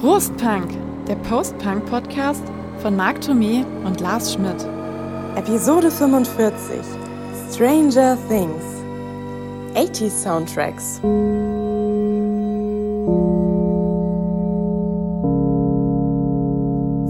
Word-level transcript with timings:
Prostpunk, 0.00 0.68
der 1.08 1.16
Post-Punk-Podcast 1.28 2.42
von 2.78 2.94
Marc 2.94 3.18
Thomé 3.18 3.64
und 3.84 4.00
Lars 4.00 4.34
Schmidt. 4.34 4.64
Episode 5.34 5.90
45 5.90 6.60
Stranger 7.52 8.16
Things 8.28 8.62
80 9.74 10.12
Soundtracks. 10.12 11.00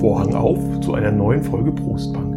Vorhang 0.00 0.34
auf 0.34 0.58
zu 0.80 0.94
einer 0.94 1.12
neuen 1.12 1.42
Folge 1.42 1.72
Prostpunk. 1.72 2.34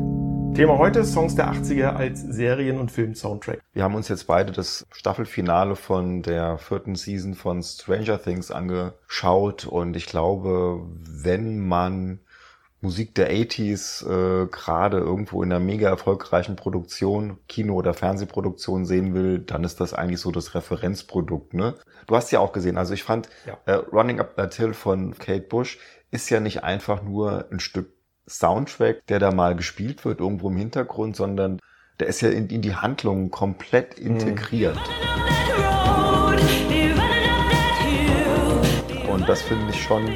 Thema 0.58 0.80
heute 0.80 1.06
Songs 1.06 1.36
der 1.36 1.54
80er 1.54 1.90
als 1.90 2.20
Serien- 2.20 2.80
und 2.80 2.92
Film-Soundtrack. 2.92 3.62
Wir 3.74 3.84
haben 3.84 3.94
uns 3.94 4.08
jetzt 4.08 4.26
beide 4.26 4.52
das 4.52 4.88
Staffelfinale 4.92 5.76
von 5.76 6.24
der 6.24 6.58
vierten 6.58 6.96
Season 6.96 7.36
von 7.36 7.62
Stranger 7.62 8.20
Things 8.20 8.50
angeschaut 8.50 9.68
und 9.68 9.96
ich 9.96 10.08
glaube, 10.08 10.82
wenn 11.06 11.60
man 11.68 12.22
Musik 12.82 13.14
der 13.14 13.32
80s 13.32 14.04
äh, 14.04 14.48
gerade 14.48 14.98
irgendwo 14.98 15.44
in 15.44 15.52
einer 15.52 15.64
mega 15.64 15.90
erfolgreichen 15.90 16.56
Produktion, 16.56 17.38
Kino- 17.48 17.76
oder 17.76 17.94
Fernsehproduktion 17.94 18.88
sehen 18.88 19.14
will, 19.14 19.38
dann 19.38 19.64
ist 19.64 19.80
das 19.80 19.94
eigentlich 19.94 20.22
so 20.22 20.32
das 20.32 20.56
Referenzprodukt. 20.56 21.54
Ne? 21.54 21.76
Du 22.08 22.16
hast 22.16 22.32
ja 22.32 22.40
auch 22.40 22.52
gesehen, 22.52 22.80
also 22.80 22.96
ich 22.96 23.04
fand 23.04 23.30
Ja. 23.46 23.60
äh, 23.68 23.74
Running 23.74 24.20
Up 24.20 24.36
That 24.38 24.56
Hill 24.56 24.74
von 24.74 25.16
Kate 25.20 25.42
Bush 25.48 25.78
ist 26.10 26.32
ja 26.32 26.40
nicht 26.40 26.64
einfach 26.64 27.04
nur 27.04 27.46
ein 27.52 27.60
Stück 27.60 27.97
Soundtrack, 28.30 29.06
der 29.08 29.20
da 29.20 29.32
mal 29.32 29.56
gespielt 29.56 30.04
wird 30.06 30.20
irgendwo 30.20 30.50
im 30.50 30.58
Hintergrund, 30.58 31.16
sondern 31.16 31.60
der 32.00 32.08
ist 32.08 32.22
ja 32.22 32.30
in, 32.30 32.50
in 32.50 32.62
die 32.62 32.76
Handlung 32.76 33.32
komplett 33.32 33.98
integriert. 33.98 34.78
Und 39.10 39.28
das 39.28 39.42
finde 39.42 39.70
ich 39.72 39.82
schon, 39.82 40.10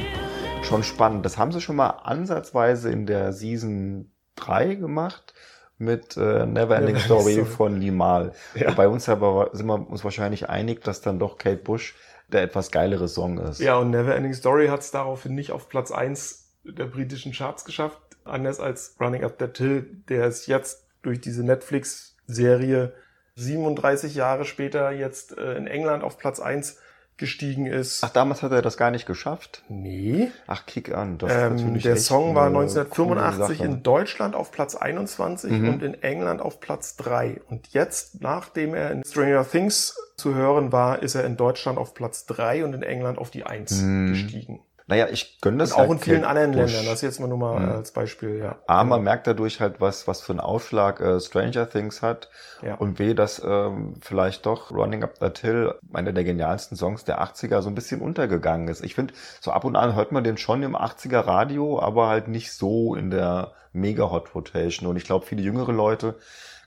schon 0.62 0.82
spannend. 0.82 1.24
Das 1.24 1.38
haben 1.38 1.52
sie 1.52 1.60
schon 1.60 1.76
mal 1.76 1.90
ansatzweise 1.90 2.90
in 2.90 3.06
der 3.06 3.32
Season 3.32 4.12
3 4.36 4.74
gemacht 4.76 5.34
mit 5.78 6.16
äh, 6.16 6.46
Neverending 6.46 6.94
Never 6.94 7.04
Story 7.04 7.32
Story. 7.32 7.46
von 7.46 7.80
Limal. 7.80 8.32
Ja. 8.54 8.70
Bei 8.72 8.88
uns 8.88 9.08
aber 9.08 9.50
sind 9.52 9.66
wir 9.66 9.90
uns 9.90 10.04
wahrscheinlich 10.04 10.48
einig, 10.48 10.84
dass 10.84 11.00
dann 11.00 11.18
doch 11.18 11.38
Kate 11.38 11.56
Bush 11.56 11.94
der 12.28 12.42
etwas 12.42 12.70
geilere 12.70 13.08
Song 13.08 13.38
ist. 13.38 13.60
Ja, 13.60 13.76
und 13.76 13.90
Neverending 13.90 14.32
Story 14.32 14.68
hat 14.68 14.80
es 14.80 14.90
daraufhin 14.90 15.34
nicht 15.34 15.52
auf 15.52 15.68
Platz 15.68 15.90
1 15.90 16.41
der 16.64 16.86
britischen 16.86 17.32
Charts 17.32 17.64
geschafft. 17.64 17.98
Anders 18.24 18.60
als 18.60 18.96
Running 19.00 19.24
Up 19.24 19.38
That 19.38 19.58
Hill, 19.58 20.02
der 20.08 20.26
es 20.26 20.46
jetzt 20.46 20.86
durch 21.02 21.20
diese 21.20 21.42
Netflix-Serie 21.44 22.92
37 23.34 24.14
Jahre 24.14 24.44
später 24.44 24.90
jetzt 24.92 25.36
äh, 25.36 25.54
in 25.56 25.66
England 25.66 26.04
auf 26.04 26.18
Platz 26.18 26.38
1 26.38 26.78
gestiegen 27.16 27.66
ist. 27.66 28.02
Ach, 28.04 28.10
damals 28.10 28.42
hat 28.42 28.52
er 28.52 28.62
das 28.62 28.76
gar 28.76 28.90
nicht 28.90 29.06
geschafft? 29.06 29.62
nee. 29.68 30.30
Ach, 30.46 30.66
kick 30.66 30.94
an. 30.94 31.18
Das 31.18 31.30
ist 31.30 31.36
Ähm, 31.36 31.56
natürlich 31.56 31.82
der 31.82 31.96
Song 31.96 32.34
war 32.34 32.46
eine 32.46 32.58
1985 32.58 33.46
coole 33.46 33.56
Sache. 33.56 33.64
in 33.78 33.82
Deutschland 33.82 34.34
auf 34.34 34.50
Platz 34.50 34.74
21 34.74 35.52
Mhm. 35.52 35.68
und 35.68 35.82
in 35.82 36.02
England 36.02 36.40
auf 36.40 36.60
Platz 36.60 36.96
3. 36.96 37.40
Und 37.48 37.68
jetzt, 37.68 38.20
nachdem 38.22 38.74
er 38.74 38.90
in 38.90 39.04
Stranger 39.04 39.48
Things 39.48 39.94
zu 40.16 40.34
hören 40.34 40.72
war, 40.72 41.02
ist 41.02 41.14
er 41.14 41.24
in 41.24 41.36
Deutschland 41.36 41.78
auf 41.78 41.94
Platz 41.94 42.26
3 42.26 42.64
und 42.64 42.74
in 42.74 42.82
England 42.82 43.18
auf 43.18 43.30
die 43.30 43.44
1 43.44 43.82
Mhm. 43.82 44.08
gestiegen. 44.08 44.60
Naja, 44.92 45.08
ich 45.10 45.40
gönne 45.40 45.56
das 45.56 45.70
Und 45.72 45.76
auch 45.76 45.80
halt 45.88 45.90
in 45.92 45.98
vielen 46.00 46.24
anderen 46.26 46.52
Bush. 46.52 46.70
Ländern. 46.70 46.84
Das 46.84 47.00
jetzt 47.00 47.18
mal 47.18 47.26
nur 47.26 47.38
mal 47.38 47.58
Mhm. 47.58 47.68
als 47.70 47.92
Beispiel, 47.92 48.36
ja. 48.40 48.58
A, 48.66 48.84
man 48.84 49.02
merkt 49.02 49.26
dadurch 49.26 49.58
halt, 49.58 49.80
was, 49.80 50.06
was 50.06 50.20
für 50.20 50.32
einen 50.34 50.40
Aufschlag 50.40 51.00
äh, 51.00 51.18
Stranger 51.18 51.66
Things 51.70 52.02
hat. 52.02 52.28
Ja. 52.60 52.74
Und 52.74 52.98
B, 52.98 53.14
dass 53.14 53.40
ähm, 53.42 53.94
vielleicht 54.02 54.44
doch 54.44 54.70
Running 54.70 55.02
Up 55.02 55.18
That 55.18 55.38
Hill, 55.38 55.76
einer 55.94 56.12
der 56.12 56.24
genialsten 56.24 56.76
Songs 56.76 57.04
der 57.04 57.22
80er, 57.22 57.62
so 57.62 57.70
ein 57.70 57.74
bisschen 57.74 58.02
untergegangen 58.02 58.68
ist. 58.68 58.84
Ich 58.84 58.94
finde, 58.94 59.14
so 59.40 59.50
ab 59.50 59.64
und 59.64 59.76
an 59.76 59.94
hört 59.94 60.12
man 60.12 60.24
den 60.24 60.36
schon 60.36 60.62
im 60.62 60.76
80er 60.76 61.20
Radio, 61.26 61.80
aber 61.80 62.08
halt 62.08 62.28
nicht 62.28 62.52
so 62.52 62.94
in 62.94 63.08
der 63.10 63.52
mega 63.72 64.10
Hot 64.10 64.34
Rotation. 64.34 64.86
Und 64.90 64.96
ich 64.98 65.04
glaube, 65.04 65.24
viele 65.24 65.40
jüngere 65.40 65.72
Leute 65.72 66.16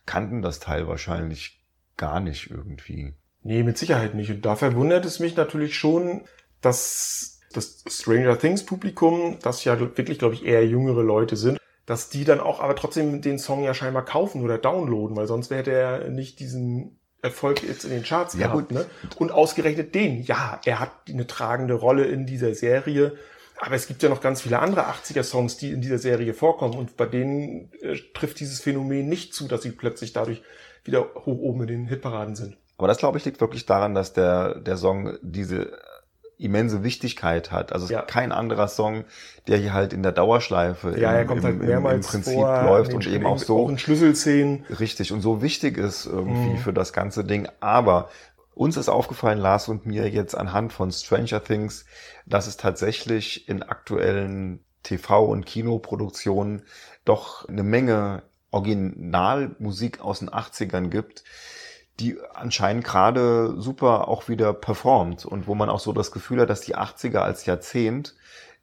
kannten 0.07 0.41
das 0.41 0.59
Teil 0.59 0.87
wahrscheinlich 0.87 1.63
gar 1.95 2.19
nicht 2.21 2.49
irgendwie. 2.49 3.13
Nee, 3.43 3.61
mit 3.61 3.77
Sicherheit 3.77 4.15
nicht. 4.15 4.31
Und 4.31 4.43
da 4.47 4.55
verwundert 4.55 5.05
es 5.05 5.19
mich 5.19 5.37
natürlich 5.37 5.77
schon, 5.77 6.21
dass 6.61 7.34
das 7.55 7.83
Stranger 7.87 8.37
Things 8.37 8.65
Publikum, 8.65 9.37
das 9.41 9.63
ja 9.63 9.79
wirklich, 9.79 10.19
glaube 10.19 10.35
ich, 10.35 10.45
eher 10.45 10.65
jüngere 10.65 11.03
Leute 11.03 11.35
sind, 11.35 11.59
dass 11.85 12.09
die 12.09 12.23
dann 12.23 12.39
auch 12.39 12.59
aber 12.61 12.75
trotzdem 12.75 13.21
den 13.21 13.39
Song 13.39 13.63
ja 13.63 13.73
scheinbar 13.73 14.05
kaufen 14.05 14.43
oder 14.43 14.57
downloaden, 14.57 15.15
weil 15.15 15.27
sonst 15.27 15.51
hätte 15.51 15.71
er 15.71 16.09
nicht 16.09 16.39
diesen 16.39 16.99
Erfolg 17.21 17.63
jetzt 17.63 17.85
in 17.85 17.91
den 17.91 18.03
Charts 18.03 18.33
Ja, 18.35 18.47
gehabt. 18.47 18.69
gut. 18.69 18.71
Ne? 18.71 18.85
Und 19.17 19.31
ausgerechnet 19.31 19.95
den, 19.95 20.23
ja, 20.23 20.59
er 20.65 20.79
hat 20.79 20.91
eine 21.09 21.27
tragende 21.27 21.73
Rolle 21.73 22.05
in 22.05 22.25
dieser 22.25 22.53
Serie. 22.53 23.15
Aber 23.57 23.75
es 23.75 23.87
gibt 23.87 24.03
ja 24.03 24.09
noch 24.09 24.19
ganz 24.21 24.41
viele 24.41 24.59
andere 24.59 24.85
80er-Songs, 24.87 25.57
die 25.57 25.71
in 25.71 25.81
dieser 25.81 25.97
Serie 25.97 26.33
vorkommen. 26.33 26.75
Und 26.75 26.97
bei 26.97 27.05
denen 27.05 27.71
äh, 27.81 27.95
trifft 28.13 28.39
dieses 28.39 28.59
Phänomen 28.61 29.07
nicht 29.07 29.33
zu, 29.33 29.47
dass 29.47 29.61
sie 29.61 29.71
plötzlich 29.71 30.11
dadurch 30.13 30.43
wieder 30.83 31.01
hoch 31.15 31.39
oben 31.39 31.61
in 31.61 31.67
den 31.67 31.87
Hitparaden 31.87 32.35
sind. 32.35 32.57
Aber 32.77 32.87
das, 32.87 32.97
glaube 32.97 33.17
ich, 33.17 33.25
liegt 33.25 33.39
wirklich 33.41 33.65
daran, 33.65 33.95
dass 33.95 34.11
der, 34.13 34.55
der 34.59 34.75
Song 34.77 35.17
diese 35.21 35.71
immense 36.37 36.83
Wichtigkeit 36.83 37.51
hat. 37.51 37.71
Also 37.73 37.85
es 37.85 37.91
Ja. 37.91 38.01
ist 38.01 38.07
kein 38.07 38.31
anderer 38.31 38.67
Song, 38.67 39.05
der 39.47 39.57
hier 39.57 39.73
halt 39.73 39.93
in 39.93 40.03
der 40.03 40.11
Dauerschleife 40.11 40.99
Ja, 40.99 41.19
im, 41.21 41.29
im, 41.29 41.43
halt 41.43 41.61
im, 41.95 42.01
Prinzip 42.01 42.33
vor, 42.33 42.63
läuft 42.63 42.93
und 42.93 43.07
eben 43.07 43.25
auch 43.25 43.39
so 43.39 43.65
auch 43.67 43.77
Schlüsselszenen. 43.77 44.65
richtig 44.79 45.11
und 45.11 45.21
so 45.21 45.41
wichtig 45.41 45.77
ist 45.77 46.05
irgendwie 46.05 46.49
Mhm. 46.51 46.57
für 46.57 46.73
das 46.73 46.93
ganze 46.93 47.23
Ding. 47.23 47.47
Aber 47.61 48.09
uns 48.53 48.77
ist 48.77 48.89
aufgefallen, 48.89 49.37
Lars 49.39 49.67
und 49.67 49.85
mir 49.85 50.09
jetzt 50.09 50.35
anhand 50.35 50.71
von 50.73 50.91
Stranger 50.91 51.43
Things, 51.43 51.85
dass 52.25 52.47
es 52.47 52.57
tatsächlich 52.57 53.47
in 53.49 53.63
aktuellen 53.63 54.63
TV- 54.83 55.25
und 55.25 55.45
Kinoproduktionen 55.45 56.63
doch 57.05 57.47
eine 57.49 57.63
Menge 57.63 58.23
Originalmusik 58.51 59.99
aus 60.01 60.19
den 60.19 60.29
80ern 60.29 60.89
gibt, 60.89 61.23
die 61.99 62.17
anscheinend 62.33 62.83
gerade 62.83 63.55
super 63.57 64.07
auch 64.07 64.27
wieder 64.27 64.53
performt 64.53 65.25
und 65.25 65.47
wo 65.47 65.55
man 65.55 65.69
auch 65.69 65.79
so 65.79 65.93
das 65.93 66.11
Gefühl 66.11 66.41
hat, 66.41 66.49
dass 66.49 66.61
die 66.61 66.75
80er 66.75 67.19
als 67.19 67.45
Jahrzehnt 67.45 68.15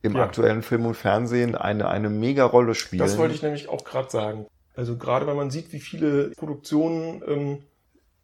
im 0.02 0.16
Ja. 0.16 0.24
aktuellen 0.24 0.62
Film 0.62 0.84
und 0.86 0.94
Fernsehen 0.94 1.54
eine, 1.54 1.88
eine 1.88 2.10
mega 2.10 2.44
Rolle 2.44 2.74
spielen. 2.74 3.00
Das 3.00 3.16
wollte 3.18 3.34
ich 3.34 3.42
nämlich 3.42 3.68
auch 3.68 3.84
gerade 3.84 4.10
sagen. 4.10 4.46
Also 4.74 4.96
gerade 4.96 5.26
wenn 5.26 5.36
man 5.36 5.50
sieht, 5.50 5.72
wie 5.72 5.80
viele 5.80 6.30
Produktionen 6.30 7.22
ähm, 7.26 7.62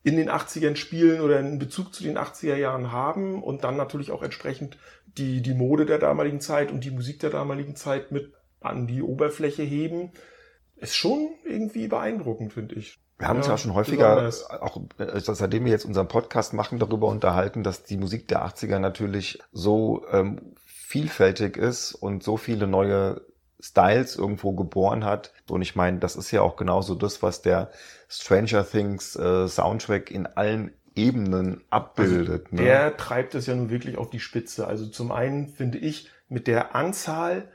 in 0.03 0.17
den 0.17 0.31
80ern 0.31 0.77
spielen 0.77 1.21
oder 1.21 1.39
einen 1.39 1.59
Bezug 1.59 1.95
zu 1.95 2.03
den 2.03 2.19
80er 2.19 2.57
Jahren 2.57 2.93
haben 2.93 3.43
und 3.43 3.65
dann 3.65 3.77
natürlich 3.77 4.11
auch 4.11 4.23
entsprechend 4.23 4.79
die, 5.07 5.43
die 5.43 5.55
Mode 5.55 5.87
der 5.87 5.99
damaligen 5.99 6.41
Zeit 6.41 6.71
und 6.71 6.85
die 6.85 6.91
Musik 6.91 7.21
der 7.21 7.31
damaligen 7.31 7.77
Zeit 7.77 8.13
mit 8.13 8.33
an 8.61 8.87
die 8.87 9.03
Oberfläche 9.03 9.63
heben, 9.63 10.13
ist 10.77 10.97
schon 10.97 11.31
irgendwie 11.45 11.89
beeindruckend, 11.89 12.53
finde 12.53 12.77
ich. 12.77 12.99
Wir 13.19 13.29
haben 13.29 13.39
uns 13.39 13.47
Ja, 13.47 13.53
ja 13.53 13.55
auch 13.56 13.59
schon 13.59 13.75
häufiger, 13.75 14.31
auch 14.61 14.81
äh, 14.99 15.21
seitdem 15.21 15.65
wir 15.65 15.73
jetzt 15.73 15.84
unseren 15.84 16.09
Podcast 16.09 16.55
machen, 16.55 16.79
darüber 16.79 17.09
unterhalten, 17.09 17.65
dass 17.65 17.83
die 17.83 17.97
Musik 17.97 18.29
der 18.29 18.47
80er 18.47 18.79
natürlich 18.79 19.41
so 19.53 20.05
ähm, 20.12 20.55
vielfältig 20.65 21.56
ist 21.56 21.95
und 21.95 22.23
so 22.23 22.37
viele 22.37 22.67
neue 22.67 23.23
Styles 23.61 24.17
irgendwo 24.17 24.53
geboren 24.53 25.05
hat. 25.05 25.33
Und 25.49 25.62
ich 25.62 25.75
meine, 25.75 25.99
das 25.99 26.15
ist 26.15 26.31
ja 26.31 26.43
auch 26.43 26.56
genauso 26.56 26.95
das, 26.95 27.23
was 27.23 27.43
der 27.43 27.71
Stranger 28.09 28.65
Things 28.65 29.17
äh, 29.17 29.49
Soundtrack 29.49 30.11
in 30.12 30.27
allen 30.27 30.73
Ebenen 30.95 31.62
abbildet. 31.71 32.53
ne? 32.53 32.61
Also 32.61 32.65
Der 32.65 32.97
treibt 32.97 33.35
es 33.35 33.47
ja 33.47 33.55
nun 33.55 33.71
wirklich 33.71 33.99
auf 33.99 34.11
die 34.11 34.21
Spitze. 34.21 34.67
Also 34.67 34.87
zum 34.87 35.11
einen 35.12 35.49
finde 35.49 35.79
ich 35.79 36.09
mit 36.29 36.47
der 36.47 36.75
Anzahl 36.75 37.49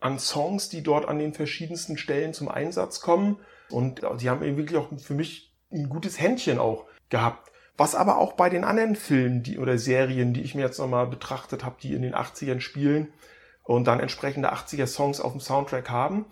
an 0.00 0.18
Songs, 0.18 0.70
die 0.70 0.82
dort 0.82 1.06
an 1.06 1.18
den 1.18 1.34
verschiedensten 1.34 1.98
Stellen 1.98 2.32
zum 2.32 2.48
Einsatz 2.48 3.00
kommen. 3.00 3.38
Und 3.70 4.02
die 4.20 4.30
haben 4.30 4.42
eben 4.42 4.56
wirklich 4.56 4.78
auch 4.78 4.88
für 4.98 5.14
mich 5.14 5.52
ein 5.72 5.88
gutes 5.88 6.20
Händchen 6.20 6.58
auch 6.58 6.86
gehabt. 7.08 7.50
Was 7.76 7.94
aber 7.94 8.18
auch 8.18 8.34
bei 8.34 8.50
den 8.50 8.64
anderen 8.64 8.94
Filmen 8.94 9.42
die, 9.42 9.58
oder 9.58 9.78
Serien, 9.78 10.34
die 10.34 10.42
ich 10.42 10.54
mir 10.54 10.62
jetzt 10.62 10.78
nochmal 10.78 11.06
betrachtet 11.06 11.64
habe, 11.64 11.76
die 11.82 11.94
in 11.94 12.02
den 12.02 12.14
80ern 12.14 12.60
spielen 12.60 13.12
und 13.62 13.86
dann 13.86 14.00
entsprechende 14.00 14.52
80er 14.52 14.86
Songs 14.86 15.20
auf 15.20 15.32
dem 15.32 15.40
Soundtrack 15.40 15.88
haben, 15.88 16.26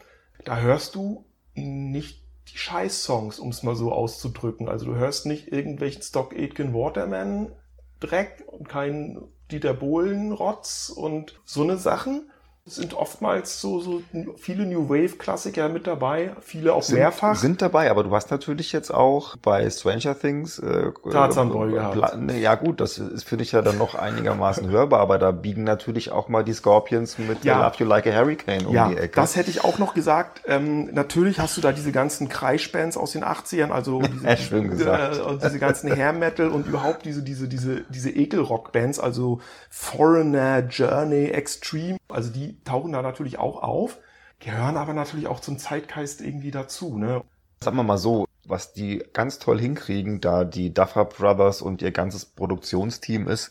da 0.45 0.59
hörst 0.59 0.95
du 0.95 1.25
nicht 1.55 2.23
die 2.53 2.59
Scheiß-Songs, 2.59 3.39
um 3.39 3.49
es 3.49 3.63
mal 3.63 3.77
so 3.77 3.93
auszudrücken. 3.93 4.69
Also 4.69 4.87
du 4.87 4.97
hörst 4.97 5.27
nicht 5.27 5.53
irgendwelchen 5.53 6.03
Stock 6.03 6.35
Aitken 6.35 6.75
Waterman 6.75 7.53
Dreck 8.01 8.45
und 8.47 8.69
kein 8.69 9.21
Dieter 9.51 9.75
Bohlen 9.75 10.33
Rotz 10.33 10.93
und 10.95 11.41
so 11.45 11.63
eine 11.63 11.79
Sachen, 11.79 12.31
sind 12.71 12.95
oftmals 12.95 13.61
so, 13.61 13.81
so 13.81 14.03
viele 14.37 14.67
New 14.67 14.89
Wave 14.89 15.17
Klassiker 15.17 15.69
mit 15.69 15.87
dabei, 15.87 16.33
viele 16.41 16.75
auch 16.75 16.83
sind, 16.83 16.99
mehrfach. 16.99 17.37
Sind 17.37 17.63
dabei, 17.63 17.91
aber 17.91 18.05
du 18.05 18.15
hast 18.15 18.31
natürlich 18.31 18.73
jetzt 18.73 18.93
auch 18.93 19.37
bei 19.37 19.69
Stranger 19.71 20.19
Things 20.19 20.59
äh, 20.59 20.93
Tarzanboy 21.11 21.71
äh, 21.71 21.73
gehabt. 21.73 22.19
ne, 22.19 22.39
Ja 22.39 22.55
gut, 22.55 22.81
das 22.81 22.99
ist 22.99 23.25
finde 23.25 23.45
ich 23.45 23.53
ja 23.53 23.63
dann 23.63 23.79
noch 23.79 23.95
einigermaßen 23.95 24.69
hörbar, 24.71 25.01
aber 25.01 25.19
da 25.19 25.31
biegen 25.31 25.65
natürlich 25.65 26.11
auch 26.11 26.29
mal 26.29 26.45
die 26.45 26.55
Scorpions 26.55 27.19
mit 27.19 27.45
Ja. 27.45 27.61
I 27.61 27.65
Love 27.65 27.77
You 27.79 27.87
Like 27.87 28.07
a 28.07 28.13
Hurricane 28.13 28.67
um 28.67 28.75
ja, 28.75 28.89
die 28.89 28.97
Ecke. 28.97 29.21
das 29.21 29.37
hätte 29.37 29.51
ich 29.51 29.65
auch 29.65 29.79
noch 29.79 29.95
gesagt. 29.95 30.43
Ähm, 30.47 30.93
natürlich 30.93 31.39
hast 31.41 31.57
du 31.57 31.61
da 31.61 31.73
diese 31.73 31.93
ganzen 31.93 32.29
Kreischbands 32.29 32.97
aus 32.97 33.13
den 33.13 33.25
80ern, 33.25 33.71
also 33.71 34.01
diese, 34.23 34.37
Schön 34.37 34.71
gesagt. 34.71 35.19
Äh, 35.19 35.21
und 35.21 35.43
diese 35.43 35.59
ganzen 35.59 35.95
Hair 35.95 36.13
Metal 36.13 36.49
und 36.49 36.67
überhaupt 36.67 37.05
diese 37.05 37.23
diese 37.23 37.49
diese 37.49 37.83
diese 37.89 38.11
Ekelrock-Bands, 38.11 38.99
also 38.99 39.41
Foreigner, 39.71 40.61
Journey, 40.61 41.27
Extreme, 41.27 41.99
also 42.09 42.31
die 42.31 42.63
tauchen 42.65 42.93
da 42.93 43.03
natürlich 43.03 43.39
auch 43.39 43.63
auf, 43.63 43.99
gehören 44.41 44.77
aber 44.77 44.95
natürlich 44.95 45.27
auch 45.27 45.41
zum 45.41 45.59
Zeitgeist 45.59 46.21
irgendwie 46.21 46.51
dazu. 46.51 46.97
Ne? 46.97 47.23
Sagen 47.61 47.77
wir 47.77 47.83
mal 47.83 47.99
so, 47.99 48.27
was 48.45 48.73
die 48.73 49.05
ganz 49.13 49.39
toll 49.39 49.61
hinkriegen, 49.61 50.21
da 50.21 50.45
die 50.45 50.73
Duffer 50.73 51.05
Brothers 51.05 51.61
und 51.61 51.83
ihr 51.83 51.91
ganzes 51.91 52.25
Produktionsteam 52.25 53.29
ist, 53.29 53.51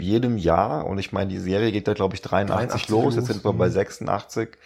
jedem 0.00 0.38
Jahr, 0.38 0.86
und 0.86 0.98
ich 0.98 1.12
meine, 1.12 1.30
die 1.30 1.38
Serie 1.38 1.72
geht 1.72 1.88
da 1.88 1.94
glaube 1.94 2.14
ich 2.14 2.22
83, 2.22 2.86
83 2.86 2.88
los, 2.88 3.16
jetzt 3.16 3.26
sind 3.26 3.44
wir 3.44 3.52
bei 3.52 3.66
mhm. 3.66 3.72
86, 3.72 4.56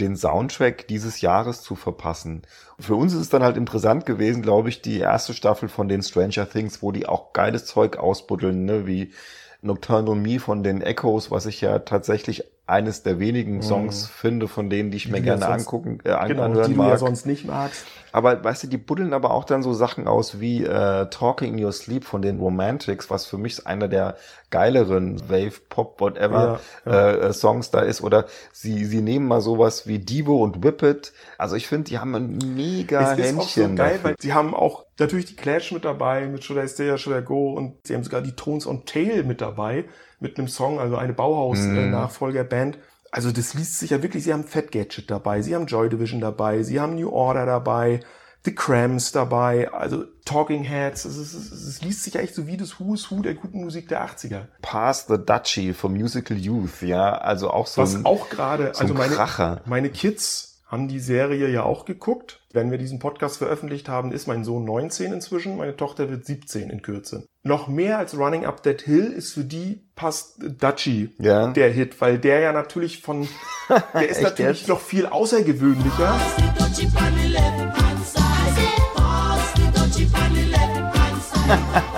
den 0.00 0.16
Soundtrack 0.16 0.88
dieses 0.88 1.20
Jahres 1.20 1.62
zu 1.62 1.76
verpassen. 1.76 2.42
Für 2.80 2.96
uns 2.96 3.12
ist 3.12 3.20
es 3.20 3.28
dann 3.28 3.42
halt 3.42 3.56
interessant 3.56 4.06
gewesen, 4.06 4.42
glaube 4.42 4.70
ich, 4.70 4.82
die 4.82 4.98
erste 4.98 5.34
Staffel 5.34 5.68
von 5.68 5.88
den 5.88 6.02
Stranger 6.02 6.48
Things, 6.48 6.82
wo 6.82 6.90
die 6.90 7.06
auch 7.06 7.32
geiles 7.32 7.66
Zeug 7.66 7.98
ausbuddeln, 7.98 8.64
ne, 8.64 8.86
wie 8.86 9.12
Nocturnal 9.60 10.16
Me 10.16 10.40
von 10.40 10.64
den 10.64 10.82
Echoes, 10.82 11.30
was 11.30 11.46
ich 11.46 11.60
ja 11.60 11.78
tatsächlich 11.80 12.44
eines 12.72 13.02
der 13.02 13.20
wenigen 13.20 13.62
Songs 13.62 14.06
finde, 14.06 14.48
von 14.48 14.68
denen, 14.70 14.90
die 14.90 14.96
ich 14.96 15.08
mir 15.08 15.18
Mhm. 15.20 15.22
Die 15.22 15.22
du 15.22 15.28
ja 15.28 15.36
gerne 15.36 15.54
angucken, 15.54 15.98
äh, 16.04 16.10
an- 16.10 16.28
Genau, 16.28 16.42
anhören 16.44 16.68
die 16.68 16.74
du 16.74 16.78
mag. 16.78 16.88
ja 16.90 16.96
sonst 16.98 17.26
nicht 17.26 17.44
magst. 17.46 17.84
Aber 18.14 18.42
weißt 18.44 18.64
du, 18.64 18.66
die 18.66 18.76
buddeln 18.76 19.14
aber 19.14 19.30
auch 19.30 19.44
dann 19.44 19.62
so 19.62 19.72
Sachen 19.72 20.06
aus 20.06 20.38
wie 20.40 20.64
äh, 20.64 21.06
Talking 21.08 21.56
in 21.56 21.64
Your 21.64 21.72
Sleep 21.72 22.04
von 22.04 22.20
den 22.20 22.38
Romantics, 22.40 23.08
was 23.10 23.24
für 23.26 23.38
mich 23.38 23.66
einer 23.66 23.88
der 23.88 24.16
geileren 24.50 25.18
Wave, 25.30 25.60
Pop, 25.70 25.98
whatever 26.00 26.60
Ja, 26.86 26.92
ja. 26.92 27.10
Äh, 27.10 27.16
äh, 27.28 27.32
Songs 27.32 27.70
da 27.70 27.80
ist. 27.80 28.02
Oder 28.02 28.26
sie, 28.52 28.84
sie 28.84 29.00
nehmen 29.00 29.26
mal 29.26 29.40
sowas 29.40 29.86
wie 29.86 29.98
Divo 29.98 30.42
und 30.42 30.62
Whip 30.62 30.82
It. 30.82 31.12
Also 31.38 31.56
ich 31.56 31.66
finde, 31.66 31.84
die 31.90 31.98
haben 31.98 32.14
ein 32.14 32.38
mega 32.54 33.12
Es 33.14 33.18
ist 33.18 33.38
auch 33.38 33.48
so 33.48 33.62
Händchen 33.62 33.76
geil, 33.76 33.92
dafür. 33.94 34.04
weil 34.10 34.14
sie 34.20 34.34
haben 34.34 34.54
auch 34.54 34.84
natürlich 34.98 35.26
die 35.26 35.36
Clash 35.36 35.72
mit 35.72 35.84
dabei, 35.86 36.26
mit 36.26 36.44
Should 36.44 36.62
I 36.62 36.68
Stay 36.68 36.90
or 36.90 36.98
Should 36.98 37.18
I 37.18 37.24
Go 37.24 37.54
und 37.54 37.76
sie 37.86 37.94
haben 37.94 38.04
sogar 38.04 38.20
die 38.20 38.32
Tones 38.32 38.66
on 38.66 38.84
Tail 38.84 39.24
mit 39.24 39.40
dabei, 39.40 39.84
mit 40.22 40.38
einem 40.38 40.48
Song, 40.48 40.78
also 40.78 40.96
eine 40.96 41.12
Mhm. 41.12 41.16
Bauhaus-Nachfolgerband. 41.16 42.78
Also 43.10 43.30
das 43.30 43.54
liest 43.54 43.78
sich 43.78 43.90
ja 43.90 44.02
wirklich, 44.02 44.24
sie 44.24 44.32
haben 44.32 44.44
Fat 44.44 44.72
Gadget 44.72 45.10
dabei, 45.10 45.42
sie 45.42 45.54
haben 45.54 45.66
Joy 45.66 45.88
Division 45.90 46.20
dabei, 46.20 46.62
sie 46.62 46.80
haben 46.80 46.94
New 46.94 47.10
Order 47.10 47.44
dabei, 47.44 48.00
The 48.44 48.54
Cramps 48.54 49.12
dabei, 49.12 49.70
also 49.70 50.04
Talking 50.24 50.64
Heads, 50.64 51.04
es, 51.04 51.16
es, 51.16 51.34
ist, 51.34 51.52
es 51.52 51.82
liest 51.82 52.02
sich 52.04 52.14
ja 52.14 52.22
echt 52.22 52.34
so 52.34 52.46
wie 52.46 52.56
das 52.56 52.80
Who's 52.80 53.10
Who 53.10 53.20
der 53.22 53.34
guten 53.34 53.62
Musik 53.62 53.88
der 53.88 54.02
80er. 54.04 54.46
Pass 54.62 55.06
the 55.08 55.18
Duchy 55.18 55.74
vom 55.74 55.92
Musical 55.92 56.36
Youth, 56.38 56.80
ja, 56.82 57.12
also 57.18 57.50
auch 57.50 57.66
so 57.66 57.82
Was 57.82 57.94
ein, 57.94 58.04
auch 58.06 58.30
gerade, 58.30 58.72
so 58.72 58.80
also 58.80 58.94
ein 58.94 58.98
meine, 58.98 59.14
Kracher. 59.14 59.60
meine 59.66 59.90
Kids 59.90 60.62
haben 60.66 60.88
die 60.88 60.98
Serie 61.00 61.48
ja 61.50 61.62
auch 61.64 61.84
geguckt. 61.84 62.40
Wenn 62.54 62.70
wir 62.70 62.76
diesen 62.76 62.98
Podcast 62.98 63.38
veröffentlicht 63.38 63.88
haben, 63.88 64.12
ist 64.12 64.26
mein 64.26 64.44
Sohn 64.44 64.64
19 64.64 65.10
inzwischen, 65.12 65.56
meine 65.56 65.74
Tochter 65.74 66.10
wird 66.10 66.26
17 66.26 66.68
in 66.68 66.82
Kürze. 66.82 67.24
Noch 67.42 67.66
mehr 67.66 67.96
als 67.98 68.14
Running 68.16 68.44
Up 68.44 68.62
That 68.62 68.82
Hill 68.82 69.06
ist 69.06 69.32
für 69.32 69.44
die 69.44 69.88
passt 69.94 70.36
Dutchy 70.60 71.10
Ja. 71.18 71.46
der 71.50 71.70
Hit, 71.70 71.98
weil 72.02 72.18
der 72.18 72.40
ja 72.40 72.52
natürlich 72.52 73.00
von, 73.00 73.26
der 73.94 74.08
ist 74.08 74.20
natürlich 74.20 74.60
jetzt? 74.60 74.68
noch 74.68 74.80
viel 74.80 75.06
außergewöhnlicher. 75.06 76.20